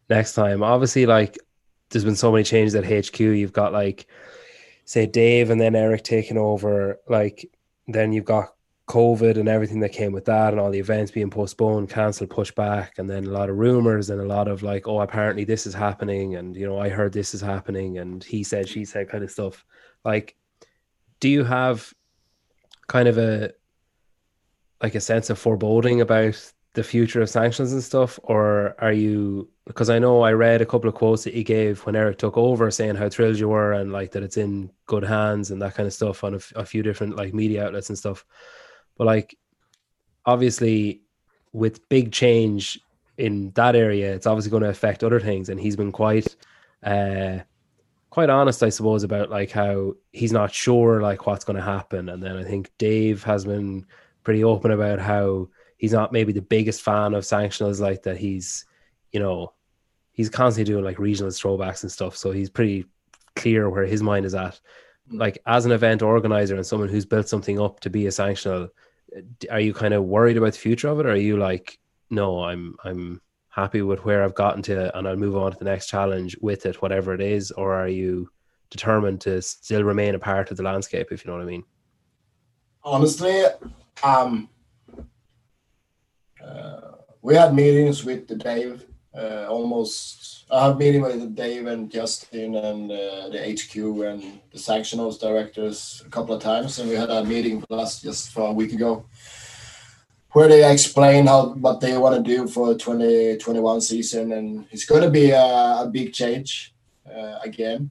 [0.08, 1.38] next time, obviously, like
[1.90, 3.18] there's been so many changes at HQ.
[3.20, 4.06] You've got like
[4.84, 7.50] say Dave and then Eric taking over, like
[7.88, 8.55] then you've got
[8.88, 12.54] COVID and everything that came with that, and all the events being postponed, cancelled, pushed
[12.54, 15.66] back, and then a lot of rumors and a lot of like, oh, apparently this
[15.66, 19.08] is happening, and you know, I heard this is happening, and he said, she said,
[19.08, 19.64] kind of stuff.
[20.04, 20.36] Like,
[21.20, 21.92] do you have
[22.86, 23.52] kind of a
[24.82, 29.48] like a sense of foreboding about the future of sanctions and stuff, or are you
[29.66, 32.36] because I know I read a couple of quotes that he gave when Eric took
[32.36, 35.74] over, saying how thrilled you were and like that it's in good hands and that
[35.74, 38.24] kind of stuff on a, a few different like media outlets and stuff.
[38.96, 39.38] But like,
[40.24, 41.02] obviously,
[41.52, 42.80] with big change
[43.18, 45.48] in that area, it's obviously going to affect other things.
[45.48, 46.36] And he's been quite,
[46.82, 47.38] uh,
[48.10, 52.08] quite honest, I suppose, about like how he's not sure like what's going to happen.
[52.08, 53.86] And then I think Dave has been
[54.24, 58.16] pretty open about how he's not maybe the biggest fan of sanctionals like that.
[58.16, 58.64] He's,
[59.12, 59.52] you know,
[60.12, 62.16] he's constantly doing like regional throwbacks and stuff.
[62.16, 62.86] So he's pretty
[63.34, 64.58] clear where his mind is at.
[65.10, 68.70] Like as an event organizer and someone who's built something up to be a sanctional,
[69.50, 71.06] are you kind of worried about the future of it?
[71.06, 71.78] Or are you like,
[72.10, 75.64] no, I'm I'm happy with where I've gotten to and I'll move on to the
[75.64, 78.28] next challenge with it, whatever it is, or are you
[78.70, 81.64] determined to still remain a part of the landscape, if you know what I mean?
[82.84, 83.44] Honestly,
[84.02, 84.48] um
[86.44, 86.80] uh,
[87.22, 88.85] we had meetings with the Dave
[89.16, 94.58] uh, almost I have meeting with Dave and Justin and uh, the HQ and the
[94.58, 98.52] sanctionals directors a couple of times, and we had a meeting last just for a
[98.52, 99.06] week ago
[100.36, 105.02] where they explain how what they want to do for 2021 season, and it's going
[105.02, 105.46] to be a,
[105.80, 106.74] a big change
[107.10, 107.90] uh, again,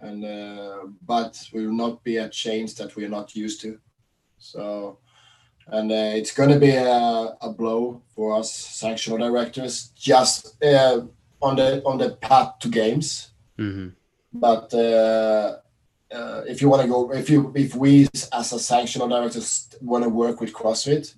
[0.00, 3.78] and uh, but will not be a change that we're not used to.
[4.38, 4.98] So
[5.72, 11.02] and uh, it's going to be a, a, blow for us sanctional directors just uh,
[11.40, 13.32] on the on the path to games.
[13.58, 13.88] Mm-hmm.
[14.32, 15.56] But uh,
[16.12, 20.04] uh if you want to go, if you if we as a sanctional directors want
[20.04, 21.14] to work with CrossFit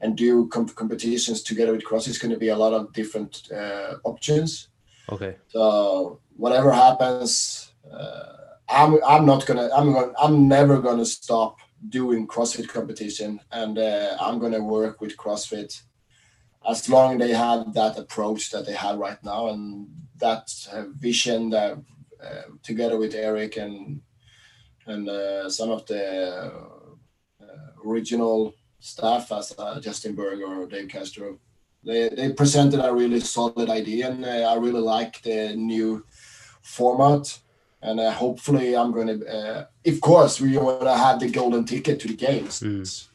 [0.00, 3.50] and do comp- competitions together with CrossFit, it's going to be a lot of different
[3.52, 4.68] uh, options.
[5.10, 5.36] Okay.
[5.48, 12.26] So whatever happens, uh, I'm I'm not gonna I'm gonna I'm never gonna stop doing
[12.26, 15.82] CrossFit competition, and uh, I'm gonna work with CrossFit
[16.68, 21.50] as long they have that approach that they have right now and that uh, vision
[21.50, 21.78] that
[22.22, 24.02] uh, together with Eric and
[24.86, 26.52] and uh, some of the
[27.40, 27.44] uh,
[27.86, 31.38] original staff as uh, Justin Bergh or Dave Castro,
[31.84, 36.04] they, they presented a really solid idea and I really like the new
[36.62, 37.38] format
[37.82, 39.26] and uh, hopefully I'm going to.
[39.26, 43.08] Uh, of course, we want to have the golden ticket to the games, mm.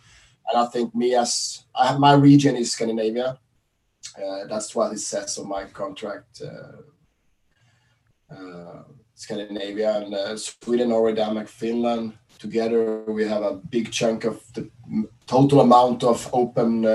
[0.49, 3.39] and I think me as I have my region is Scandinavia.
[4.17, 6.41] Uh, that's what it says on my contract.
[6.41, 12.17] Uh, uh, Scandinavia and uh, Sweden, Norway, Denmark, Finland.
[12.37, 14.69] Together, we have a big chunk of the
[15.25, 16.85] total amount of open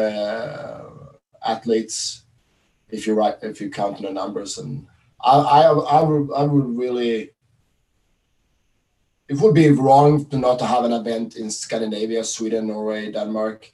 [1.44, 2.24] athletes.
[2.90, 4.86] If you write, if you count the numbers, and
[5.24, 7.30] I, I, I would, I would really
[9.30, 13.72] it would be wrong to not have an event in Scandinavia, Sweden, Norway, Denmark.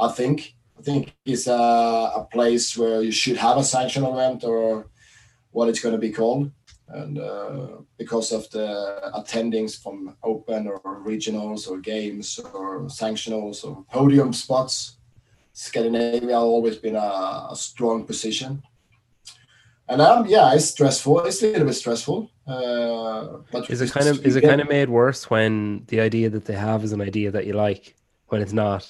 [0.00, 1.62] I think I think it's a,
[2.20, 4.86] a place where you should have a sanction event or
[5.52, 6.50] what it's going to be called,
[6.88, 7.68] and uh,
[7.98, 8.66] because of the
[9.14, 14.98] attendings from open or regionals or games or sanctionals or podium spots,
[15.52, 18.62] Scandinavia always been a, a strong position
[19.90, 21.24] and um, yeah, it's stressful.
[21.26, 22.30] It's a little bit stressful.
[22.46, 26.30] Uh, but is it kind of is it kind of made worse when the idea
[26.30, 27.96] that they have is an idea that you like
[28.28, 28.88] when it's not?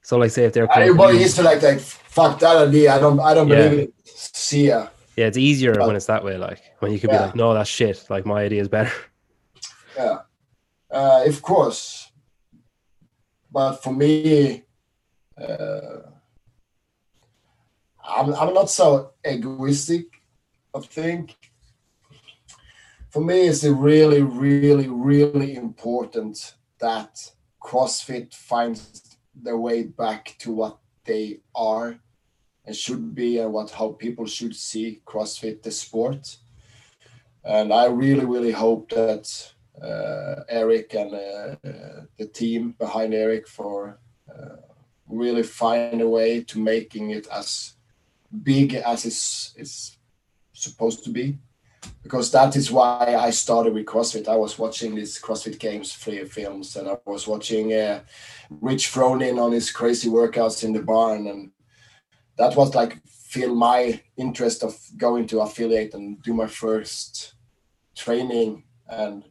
[0.00, 2.94] So, like, say if they're everybody used to like like fuck that idea.
[2.94, 3.68] I don't I don't yeah.
[3.68, 3.94] believe it.
[4.04, 4.88] See ya.
[5.16, 6.38] Yeah, it's easier but, when it's that way.
[6.38, 7.18] Like when you could yeah.
[7.18, 8.06] be like, no, that's shit.
[8.08, 8.92] Like my idea is better.
[9.94, 10.20] Yeah,
[10.90, 12.10] uh, of course.
[13.50, 14.62] But for me,
[15.36, 16.08] uh,
[18.02, 20.21] I'm I'm not so egoistic
[20.74, 21.36] I think
[23.10, 27.18] for me, it's really, really, really important that
[27.62, 31.98] CrossFit finds their way back to what they are
[32.64, 36.38] and should be, and what how people should see CrossFit the sport.
[37.44, 39.52] And I really, really hope that
[39.82, 41.56] uh, Eric and uh,
[42.16, 43.98] the team behind Eric for
[44.30, 44.56] uh,
[45.08, 47.74] really find a way to making it as
[48.42, 49.98] big as it's, it's
[50.62, 51.38] supposed to be
[52.02, 54.28] because that is why I started with CrossFit.
[54.28, 58.00] I was watching these CrossFit Games free films, and I was watching uh,
[58.50, 61.50] Rich Froning on his crazy workouts in the barn, and
[62.38, 67.34] that was like feel my interest of going to affiliate and do my first
[67.96, 69.24] training, and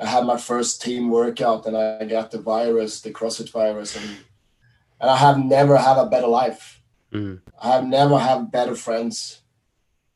[0.00, 4.10] I had my first team workout, and I got the virus, the CrossFit virus, and
[5.00, 6.82] and I have never had a better life.
[7.12, 7.40] Mm.
[7.62, 9.42] I have never had better friends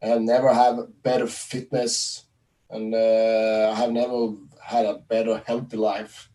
[0.03, 2.25] I have never had better fitness,
[2.71, 6.29] and uh, I have never had a better healthy life.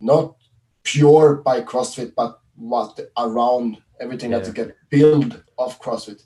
[0.00, 0.36] Not
[0.84, 4.38] pure by CrossFit, but what around everything yeah.
[4.38, 6.22] that to get built of CrossFit.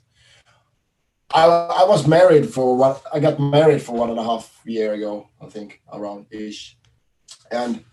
[1.33, 4.93] I, I was married for what I got married for one and a half year
[4.93, 6.77] ago, I think, around ish.
[7.51, 7.83] And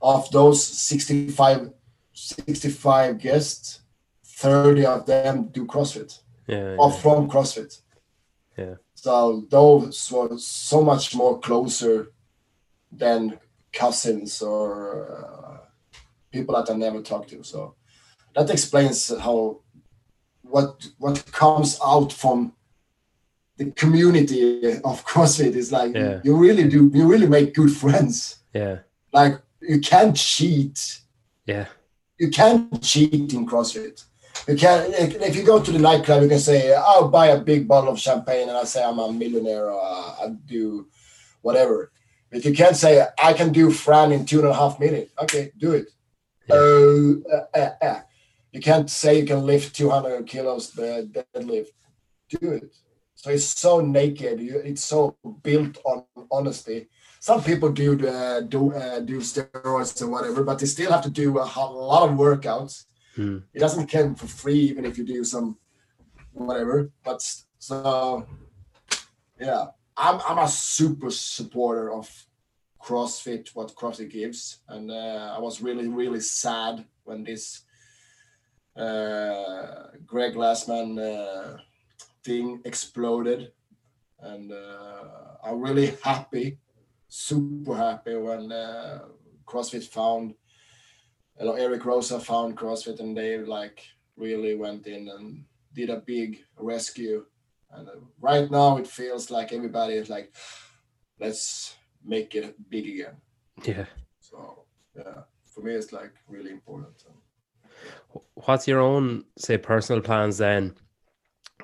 [0.00, 1.72] of those 65,
[2.12, 3.80] 65 guests,
[4.24, 6.20] 30 of them do CrossFit.
[6.46, 6.76] Yeah.
[6.78, 6.96] Or yeah.
[6.98, 7.80] from CrossFit.
[8.56, 8.74] Yeah.
[8.94, 12.12] So those were so much more closer
[12.90, 13.38] than
[13.72, 15.66] cousins or uh,
[16.30, 17.42] people that I never talked to.
[17.42, 17.74] So
[18.34, 19.60] that explains how
[20.42, 22.52] what what comes out from
[23.56, 26.20] the community of CrossFit is like yeah.
[26.24, 28.38] you really do you really make good friends.
[28.54, 28.78] Yeah.
[29.12, 31.00] Like you can't cheat.
[31.46, 31.66] Yeah.
[32.18, 34.04] You can't cheat in CrossFit.
[34.48, 37.68] You can if you go to the nightclub, you can say, "I'll buy a big
[37.68, 40.88] bottle of champagne," and I say, "I'm a millionaire," or uh, I do
[41.42, 41.92] whatever.
[42.30, 45.52] But you can't say, "I can do Fran in two and a half minutes." Okay,
[45.56, 45.86] do it.
[46.48, 46.56] Yeah.
[46.56, 48.00] Uh, uh, uh,
[48.50, 51.68] you can't say you can lift 200 kilos deadlift.
[52.28, 52.74] Do it.
[53.14, 54.40] So it's so naked.
[54.40, 56.88] It's so built on honesty.
[57.20, 61.10] Some people do uh, do uh, do steroids and whatever, but they still have to
[61.10, 62.86] do a lot of workouts
[63.16, 63.42] Mm.
[63.52, 65.58] It doesn't come for free, even if you do some
[66.32, 66.90] whatever.
[67.04, 67.22] But
[67.58, 68.26] so,
[69.40, 72.08] yeah, I'm I'm a super supporter of
[72.82, 77.62] CrossFit, what CrossFit gives, and uh, I was really really sad when this
[78.76, 81.58] uh, Greg Glassman uh,
[82.24, 83.52] thing exploded,
[84.20, 85.04] and uh,
[85.44, 86.58] I'm really happy,
[87.08, 89.00] super happy when uh,
[89.46, 90.34] CrossFit found
[91.42, 93.84] you know, Eric Roza found CrossFit and they like
[94.16, 97.24] really went in and did a big rescue.
[97.72, 100.32] And uh, right now it feels like everybody is like,
[101.18, 101.74] let's
[102.04, 103.16] make it big again.
[103.64, 103.86] Yeah.
[104.20, 104.64] So
[104.96, 107.04] yeah, for me it's like really important.
[108.34, 110.76] What's your own say personal plans then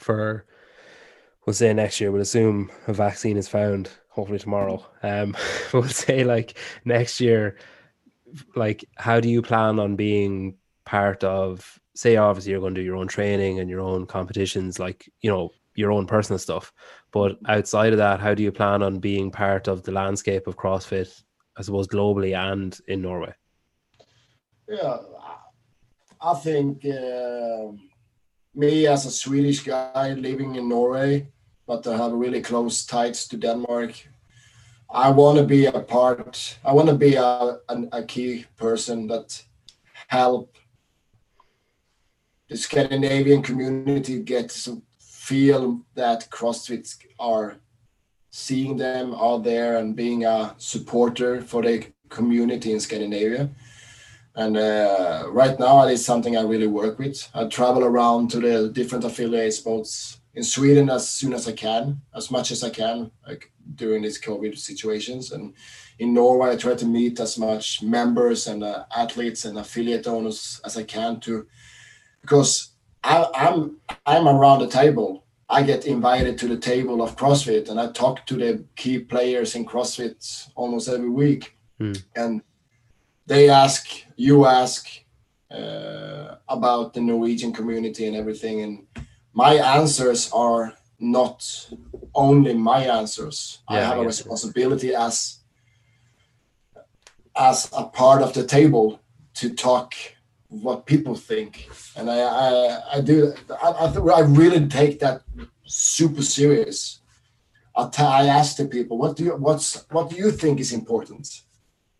[0.01, 0.45] for
[1.47, 4.85] we'll say next year, we'll assume a vaccine is found, hopefully tomorrow.
[5.05, 5.37] Um
[5.73, 7.57] we'll say like next year
[8.55, 12.85] like how do you plan on being part of say obviously you're going to do
[12.85, 16.73] your own training and your own competitions like you know your own personal stuff
[17.13, 20.57] but outside of that how do you plan on being part of the landscape of
[20.57, 21.23] crossfit
[21.57, 23.33] i suppose globally and in norway?
[24.69, 24.99] Yeah
[26.21, 27.71] i think uh,
[28.55, 31.29] me as a swedish guy living in norway
[31.67, 33.93] but i have really close ties to denmark
[34.91, 36.59] I want to be a part.
[36.65, 39.43] I want to be a, a, a key person that
[40.07, 40.57] help
[42.49, 47.57] the Scandinavian community get to feel that CrossFit are
[48.31, 53.51] seeing them out there and being a supporter for the community in Scandinavia.
[54.35, 57.29] And uh, right now, it is something I really work with.
[57.35, 62.01] I travel around to the different affiliates, both in Sweden as soon as I can,
[62.15, 65.33] as much as I can, like during these COVID situations.
[65.33, 65.55] And
[65.99, 70.61] in Norway, I try to meet as much members and uh, athletes and affiliate owners
[70.65, 71.47] as I can to,
[72.23, 72.53] because
[73.03, 75.25] I, I'm I'm around the table.
[75.51, 79.57] I get invited to the table of CrossFit and I talk to the key players
[79.57, 80.19] in CrossFit
[80.55, 81.57] almost every week.
[81.81, 82.05] Mm.
[82.15, 82.43] And
[83.27, 84.87] they ask, you ask
[85.51, 88.61] uh, about the Norwegian community and everything.
[88.61, 89.07] And
[89.39, 91.37] my answers are not
[92.13, 93.63] only my answers.
[93.69, 95.17] I have I a responsibility as
[97.51, 99.01] as a part of the table
[99.41, 99.95] to talk
[100.65, 101.51] what people think.
[101.97, 102.51] And i i,
[102.97, 103.17] I do
[103.67, 103.87] I, I,
[104.21, 105.17] I really take that
[105.65, 106.79] super serious.
[107.81, 110.73] I t- I ask the people what do you what's what do you think is
[110.81, 111.27] important?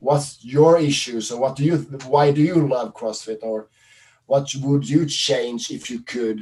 [0.09, 1.25] What's your issues?
[1.33, 1.77] Or what do you
[2.15, 3.41] why do you love crossfit?
[3.51, 3.59] Or
[4.31, 6.39] what would you change if you could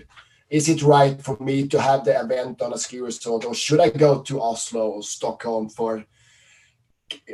[0.49, 3.81] is it right for me to have the event on a ski resort or should
[3.81, 6.05] i go to oslo or stockholm for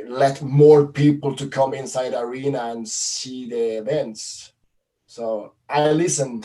[0.07, 4.53] let more people to come inside arena and see the events
[5.13, 6.43] so I listen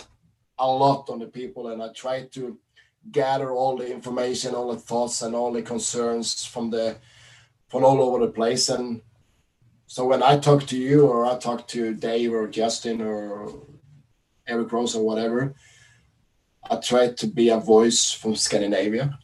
[0.59, 2.59] a lot on the people and I try to
[3.11, 6.99] gather all the information, all the thoughts and all the concerns from the
[7.69, 8.69] from all over the place.
[8.69, 9.01] And
[9.87, 13.55] so when I talk to you or I talk to Dave or Justin or
[14.47, 15.55] Eric Rose or whatever,
[16.71, 19.19] I try to be a voice from Scandinavia.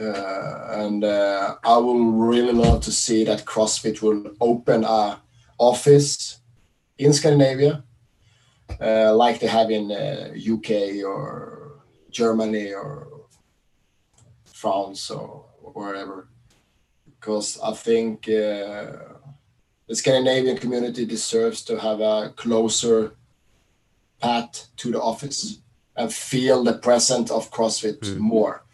[0.00, 5.20] Uh, and uh, I will really love to see that CrossFit will open a
[5.58, 6.40] office
[6.98, 7.84] in Scandinavia
[8.80, 13.08] uh, like they have in uh, UK or Germany or
[14.44, 16.28] France or wherever.
[17.06, 19.14] Because I think uh,
[19.86, 23.14] the Scandinavian community deserves to have a closer
[24.20, 25.58] path to the office
[25.96, 28.18] and feel the presence of CrossFit Mm.
[28.18, 28.64] more.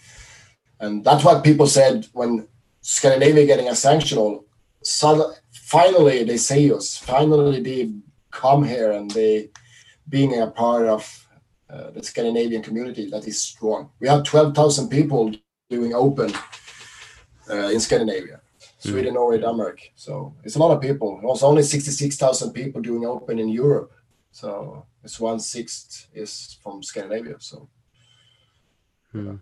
[0.80, 2.48] And that's what people said when
[2.80, 4.44] Scandinavia getting a sanctional.
[4.82, 6.96] So finally, they say us.
[6.96, 7.92] Finally, they
[8.30, 9.50] come here and they
[10.08, 11.26] being a part of
[11.68, 13.90] uh, the Scandinavian community that is strong.
[14.00, 15.32] We have 12,000 people
[15.68, 16.32] doing open
[17.48, 18.40] uh, in Scandinavia,
[18.78, 19.78] Sweden, Norway, Denmark.
[19.94, 21.20] So it's a lot of people.
[21.22, 23.92] There's only 66,000 people doing open in Europe.
[24.32, 27.36] So it's one sixth is from Scandinavia.
[27.40, 27.68] So
[29.12, 29.36] Hmm.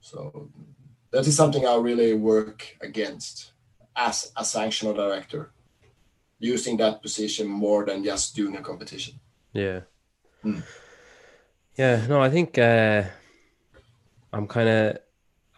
[0.00, 0.50] so
[1.10, 3.52] that is something I really work against
[3.96, 5.52] as a sanctional director,
[6.38, 9.20] using that position more than just doing a competition.
[9.52, 9.82] Yeah.
[10.44, 10.62] Mm.
[11.76, 13.04] Yeah, no, I think uh
[14.32, 14.98] I'm kind of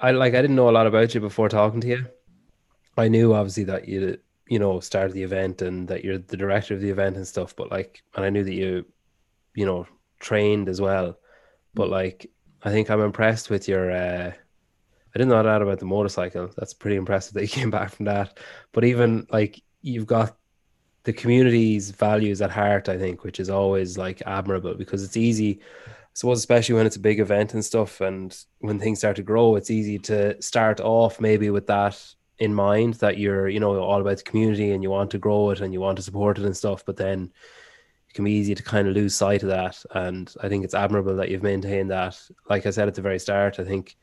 [0.01, 2.07] I like I didn't know a lot about you before talking to you.
[2.97, 4.19] I knew obviously that you
[4.49, 7.57] you know started the event and that you're the director of the event and stuff,
[7.57, 8.85] but like and I knew that you
[9.55, 9.87] you know
[10.21, 11.19] trained as well.
[11.75, 12.31] But like
[12.63, 14.33] I think I'm impressed with your uh
[15.15, 16.51] I didn't know that about the motorcycle.
[16.57, 18.39] That's pretty impressive that you came back from that.
[18.73, 20.37] But even like you've got
[21.05, 25.61] the community's values at heart, I think, which is always like admirable because it's easy,
[25.87, 29.23] I suppose, especially when it's a big event and stuff, and when things start to
[29.23, 32.03] grow, it's easy to start off maybe with that
[32.39, 35.51] in mind that you're, you know, all about the community and you want to grow
[35.51, 37.33] it and you want to support it and stuff, but then
[38.09, 39.83] it can be easy to kind of lose sight of that.
[39.93, 42.21] And I think it's admirable that you've maintained that.
[42.49, 43.97] Like I said at the very start, I think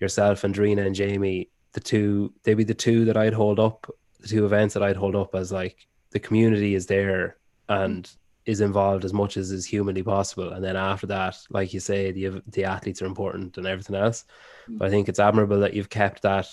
[0.00, 3.88] yourself and Drina and Jamie, the two, they'd be the two that I'd hold up,
[4.20, 7.36] the two events that I'd hold up as like the community is there
[7.68, 8.10] and
[8.46, 10.52] is involved as much as is humanly possible.
[10.52, 14.24] And then after that, like you say, the the athletes are important and everything else.
[14.68, 14.78] Mm.
[14.78, 16.48] But I think it's admirable that you've kept that,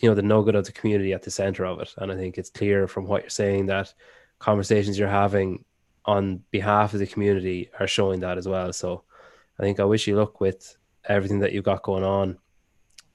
[0.00, 1.92] you know, the nugget of the community at the center of it.
[1.98, 3.92] And I think it's clear from what you're saying that
[4.38, 5.64] conversations you're having
[6.04, 8.72] on behalf of the community are showing that as well.
[8.72, 9.04] So
[9.58, 12.38] I think I wish you luck with everything that you've got going on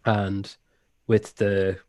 [0.06, 0.56] and
[1.08, 1.80] with the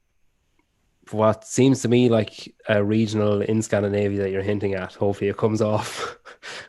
[1.12, 4.94] what seems to me like a regional in Scandinavia that you're hinting at.
[4.94, 6.18] Hopefully, it comes off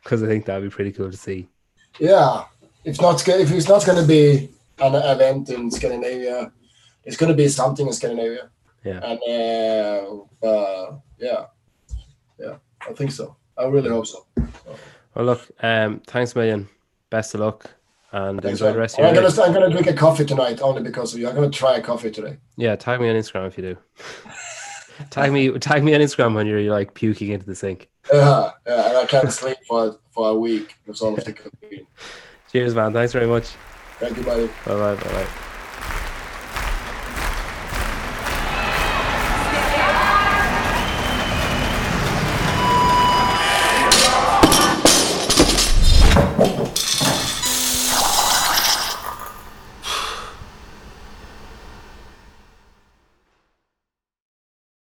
[0.04, 1.48] because I think that'd be pretty cool to see.
[2.00, 2.46] Yeah,
[2.86, 4.50] if not, if it's not going to be
[4.80, 6.52] an event in Scandinavia,
[7.04, 8.50] it's going to be something in Scandinavia.
[8.84, 9.00] Yeah.
[9.04, 9.20] And
[10.44, 11.46] uh, uh, yeah,
[12.40, 12.56] yeah,
[12.88, 13.36] I think so.
[13.58, 14.26] I really hope so.
[15.16, 16.70] Well, look, um, thanks a million.
[17.10, 17.70] Best of luck
[18.12, 18.74] and Thanks, enjoy man.
[18.74, 19.44] the rest of I'm your gonna day.
[19.44, 21.28] I'm gonna drink a coffee tonight only because of you.
[21.28, 22.38] I'm gonna try a coffee today.
[22.58, 23.78] Yeah, tag me on Instagram if you do.
[25.10, 27.90] tag me, tag me on Instagram when you're like puking into the sink.
[28.12, 31.86] Yeah, yeah, and I can't sleep for for a week because all of the caffeine.
[32.52, 32.94] Cheers, man.
[32.94, 33.50] Thanks very much.
[34.00, 34.48] Thank you, buddy.
[34.66, 34.96] Bye bye.
[34.96, 35.28] Bye bye.